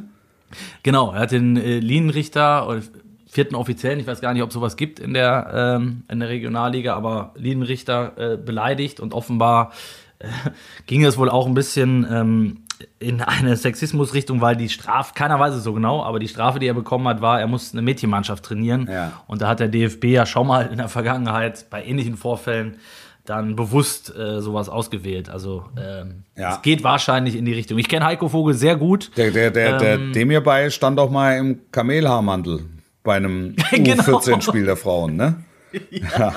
[0.84, 2.82] Genau, er hat den äh, Linienrichter oder
[3.28, 6.96] vierten Offiziellen, ich weiß gar nicht, ob sowas gibt in der, ähm, in der Regionalliga,
[6.96, 9.74] aber Linienrichter äh, beleidigt und offenbar
[10.20, 10.28] äh,
[10.86, 12.58] ging es wohl auch ein bisschen ähm,
[13.00, 16.68] in eine Sexismusrichtung, weil die Strafe, keiner weiß es so genau, aber die Strafe, die
[16.68, 18.88] er bekommen hat, war, er muss eine Mädchenmannschaft trainieren.
[18.92, 19.14] Ja.
[19.28, 22.78] Und da hat der DFB ja schon mal in der Vergangenheit bei ähnlichen Vorfällen
[23.26, 25.30] dann bewusst äh, sowas ausgewählt.
[25.30, 26.56] Also ähm, Ja.
[26.56, 27.78] es geht wahrscheinlich in die Richtung.
[27.78, 29.12] Ich kenne Heiko Vogel sehr gut.
[29.18, 30.14] Der, der, der, der, Ähm.
[30.14, 32.62] dem hierbei stand auch mal im Kamelhaarmantel
[33.04, 34.04] bei einem Genau.
[34.04, 35.36] U14-Spiel der Frauen, ne?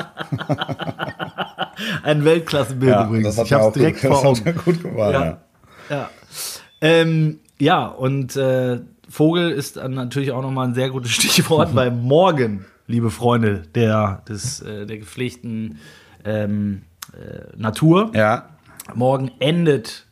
[2.02, 3.26] Ein Weltklassebild übrigens.
[3.26, 5.12] das hat ich hab's auch direkt gut, vor das hat gut gefallen.
[5.12, 5.24] Ja.
[5.24, 5.38] Ja.
[5.90, 6.10] Ja,
[6.80, 11.90] ähm, ja und äh, Vogel ist dann natürlich auch nochmal ein sehr gutes Stichwort, weil
[11.90, 15.78] morgen, liebe Freunde der, des, äh, der gepflegten
[16.24, 18.48] ähm, äh, Natur, ja.
[18.94, 20.06] morgen endet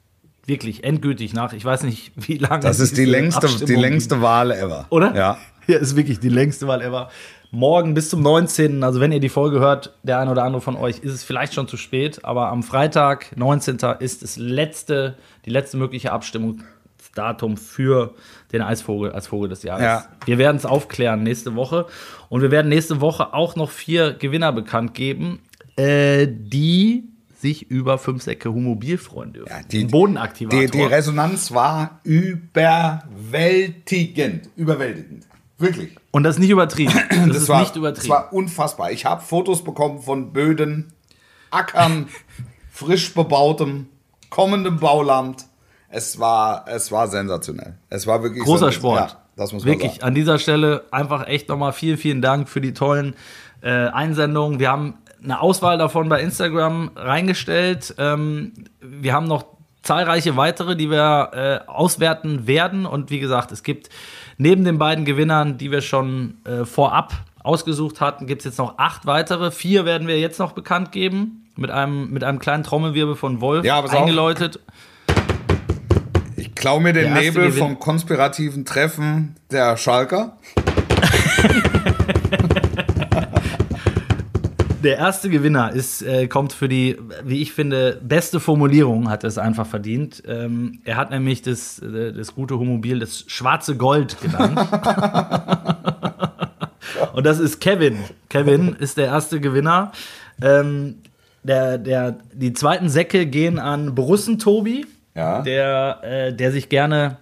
[0.46, 2.60] wirklich endgültig nach, ich weiß nicht, wie lange.
[2.60, 4.86] Das ist die längste, die längste Wahl ever.
[4.90, 5.14] oder?
[5.14, 5.38] Ja.
[5.68, 7.10] Ja, ist wirklich die längste Wahl ever.
[7.50, 8.84] Morgen bis zum 19.
[8.84, 11.54] Also wenn ihr die Folge hört, der ein oder andere von euch, ist es vielleicht
[11.54, 12.24] schon zu spät.
[12.24, 13.78] Aber am Freitag, 19.
[13.98, 16.62] ist das letzte, die letzte mögliche Abstimmung.
[17.16, 18.14] Datum für
[18.52, 19.82] den Eisvogel als Vogel des Jahres.
[19.82, 20.04] Ja.
[20.24, 21.86] Wir werden es aufklären nächste Woche.
[22.28, 25.40] Und wir werden nächste Woche auch noch vier Gewinner bekannt geben,
[25.76, 27.04] äh, die
[27.38, 29.50] sich über fünf Säcke Humobil freuen dürfen.
[29.50, 30.60] Ja, die- Bodenaktivator.
[30.60, 34.48] Die, die Resonanz war überwältigend.
[34.56, 35.26] Überwältigend.
[35.58, 35.96] Wirklich.
[36.10, 36.92] Und das ist nicht übertrieben.
[37.10, 38.08] Das, Das ist war, nicht das übertrieben.
[38.10, 38.90] war unfassbar.
[38.92, 40.92] Ich habe Fotos bekommen von Böden,
[41.50, 42.08] Ackern,
[42.70, 43.86] frisch bebautem,
[44.30, 45.46] kommendem Bauland.
[45.88, 47.74] Es war, es war sensationell.
[47.88, 48.72] Es war wirklich Großer.
[48.72, 49.10] Sport.
[49.12, 50.02] Ja, das muss man Wirklich, sagen.
[50.04, 53.14] an dieser Stelle einfach echt nochmal vielen, vielen Dank für die tollen
[53.62, 54.58] äh, Einsendungen.
[54.58, 57.94] Wir haben eine Auswahl davon bei Instagram reingestellt.
[57.98, 59.46] Ähm, wir haben noch
[59.82, 62.86] zahlreiche weitere, die wir äh, auswerten werden.
[62.86, 63.88] Und wie gesagt, es gibt
[64.36, 67.12] neben den beiden Gewinnern, die wir schon äh, vorab
[67.42, 69.52] ausgesucht hatten, gibt es jetzt noch acht weitere.
[69.52, 71.42] Vier werden wir jetzt noch bekannt geben.
[71.58, 74.60] Mit einem, mit einem kleinen Trommelwirbel von Wolf Ja, eingeläutet.
[76.36, 80.36] Ich klau mir den Nebel Gewinn- vom konspirativen Treffen der Schalker.
[84.82, 89.38] Der erste Gewinner ist, äh, kommt für die, wie ich finde, beste Formulierung, hat es
[89.38, 90.22] einfach verdient.
[90.28, 94.58] Ähm, er hat nämlich das, äh, das gute Homobil das schwarze Gold genannt.
[97.14, 97.98] Und das ist Kevin.
[98.28, 99.92] Kevin ist der erste Gewinner.
[100.42, 100.96] Ähm,
[101.42, 105.40] der, der, die zweiten Säcke gehen an Borussen Tobi, Ja.
[105.42, 107.16] der, äh, der sich gerne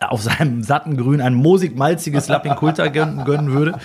[0.00, 3.78] auf seinem satten Grün ein moosig-malziges Lappinkulta gönnen, gönnen würde.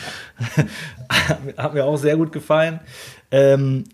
[1.57, 2.79] Hat mir auch sehr gut gefallen.
[3.31, 3.85] Ähm,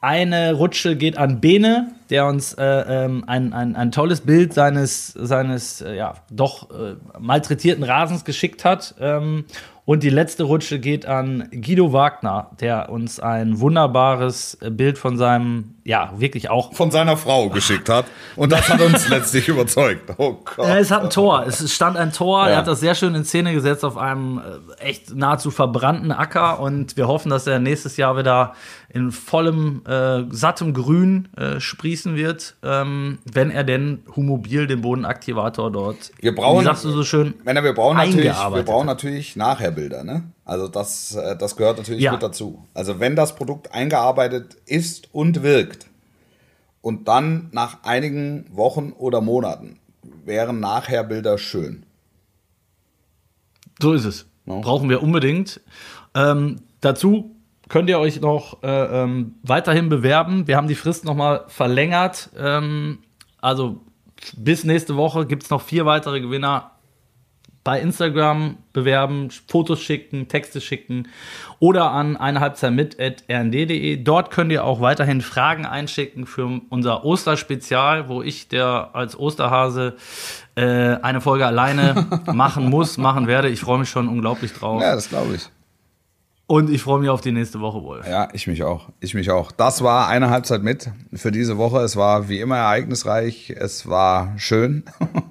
[0.00, 5.08] eine Rutsche geht an Bene, der uns äh, ähm, ein, ein, ein tolles Bild seines,
[5.08, 8.94] seines äh, ja, doch äh, malträtierten Rasens geschickt hat.
[9.00, 9.46] Ähm,
[9.86, 15.74] und die letzte Rutsche geht an Guido Wagner, der uns ein wunderbares Bild von seinem,
[15.84, 18.06] ja, wirklich auch Von seiner Frau geschickt hat.
[18.36, 20.10] Und das hat uns letztlich überzeugt.
[20.16, 20.66] Oh Gott.
[20.66, 21.44] Ja, es hat ein Tor.
[21.46, 22.44] Es stand ein Tor.
[22.44, 22.50] Ja.
[22.52, 24.38] Er hat das sehr schön in Szene gesetzt auf einem
[24.78, 26.60] äh, echt nahezu verbrannten Acker.
[26.60, 28.54] Und wir hoffen, dass er nächstes Jahr wieder
[28.88, 35.70] in vollem, äh, sattem Grün äh, sprießen wird, ähm, wenn er denn Humobil, den Bodenaktivator
[35.72, 39.34] dort, Wir brauchen- wie sagst du so schön, Männer, wir brauchen natürlich, wir brauchen natürlich
[39.74, 40.24] Nachherbilder, ne?
[40.44, 42.12] Also das, äh, das gehört natürlich Ja.
[42.12, 42.66] mit dazu.
[42.74, 45.86] Also wenn das Produkt eingearbeitet ist und wirkt
[46.80, 49.78] und dann nach einigen Wochen oder Monaten
[50.24, 51.84] wären Nachherbilder schön.
[53.80, 54.26] So ist es.
[54.46, 54.60] No.
[54.60, 55.60] Brauchen wir unbedingt.
[56.14, 57.34] Ähm, dazu
[57.68, 60.46] könnt ihr euch noch äh, ähm, weiterhin bewerben.
[60.46, 62.30] Wir haben die Frist noch mal verlängert.
[62.36, 62.98] Ähm,
[63.40, 63.80] also
[64.36, 66.70] bis nächste Woche gibt es noch vier weitere Gewinner.
[67.64, 71.08] Bei Instagram bewerben, Fotos schicken, Texte schicken
[71.60, 73.96] oder an eine Halbzeit mit rnd.de.
[73.96, 79.96] Dort könnt ihr auch weiterhin Fragen einschicken für unser Osterspezial, wo ich, der als Osterhase
[80.56, 83.48] äh, eine Folge alleine machen muss, machen werde.
[83.48, 84.82] Ich freue mich schon unglaublich drauf.
[84.82, 85.48] Ja, das glaube ich.
[86.46, 88.06] Und ich freue mich auf die nächste Woche, Wolf.
[88.06, 88.90] Ja, ich mich auch.
[89.00, 89.50] Ich mich auch.
[89.50, 91.78] Das war eine Halbzeit mit für diese Woche.
[91.78, 93.54] Es war wie immer ereignisreich.
[93.56, 94.82] Es war schön.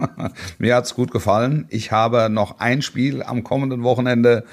[0.58, 1.66] Mir hat's gut gefallen.
[1.70, 4.44] Ich habe noch ein Spiel am kommenden Wochenende.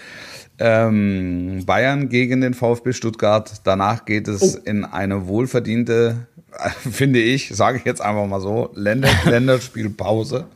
[0.59, 3.63] Ähm, Bayern gegen den VfB Stuttgart.
[3.65, 6.29] Danach geht es in eine wohlverdiente,
[6.91, 10.47] finde ich, sage ich jetzt einfach mal so, Länder Länderspielpause,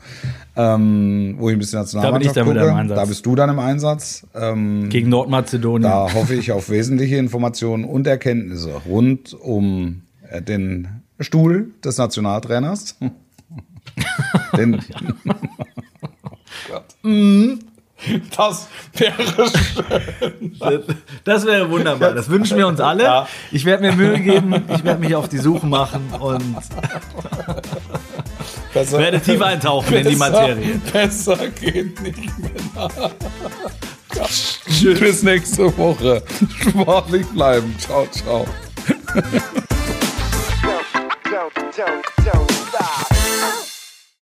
[0.57, 2.71] ähm, wo ich ein bisschen Nationalmannschaft Da bin ich dann gucke.
[2.71, 2.99] im Einsatz.
[2.99, 4.27] Da bist du dann im Einsatz.
[4.35, 5.83] Ähm, Gegen Nordmazedonien.
[5.91, 10.89] da hoffe ich auf wesentliche Informationen und Erkenntnisse rund um äh, den
[11.21, 12.97] Stuhl des Nationaltrainers.
[14.57, 14.81] den,
[18.37, 20.83] Das wäre schön.
[21.25, 22.13] Das wäre wunderbar.
[22.13, 23.05] Das wünschen wir uns alle.
[23.05, 23.29] Ja.
[23.51, 24.65] Ich werde mir Mühe geben.
[24.75, 26.57] Ich werde mich auf die Suche machen und
[28.73, 30.81] Besser, werde tief eintauchen in die Materie.
[30.93, 33.11] Besser geht nicht mehr.
[34.69, 35.01] Tschüss.
[35.01, 36.23] Bis nächste Woche.
[36.61, 37.75] Sportlich bleiben.
[37.79, 38.47] Ciao, ciao.
[41.31, 43.74] don't, don't, don't.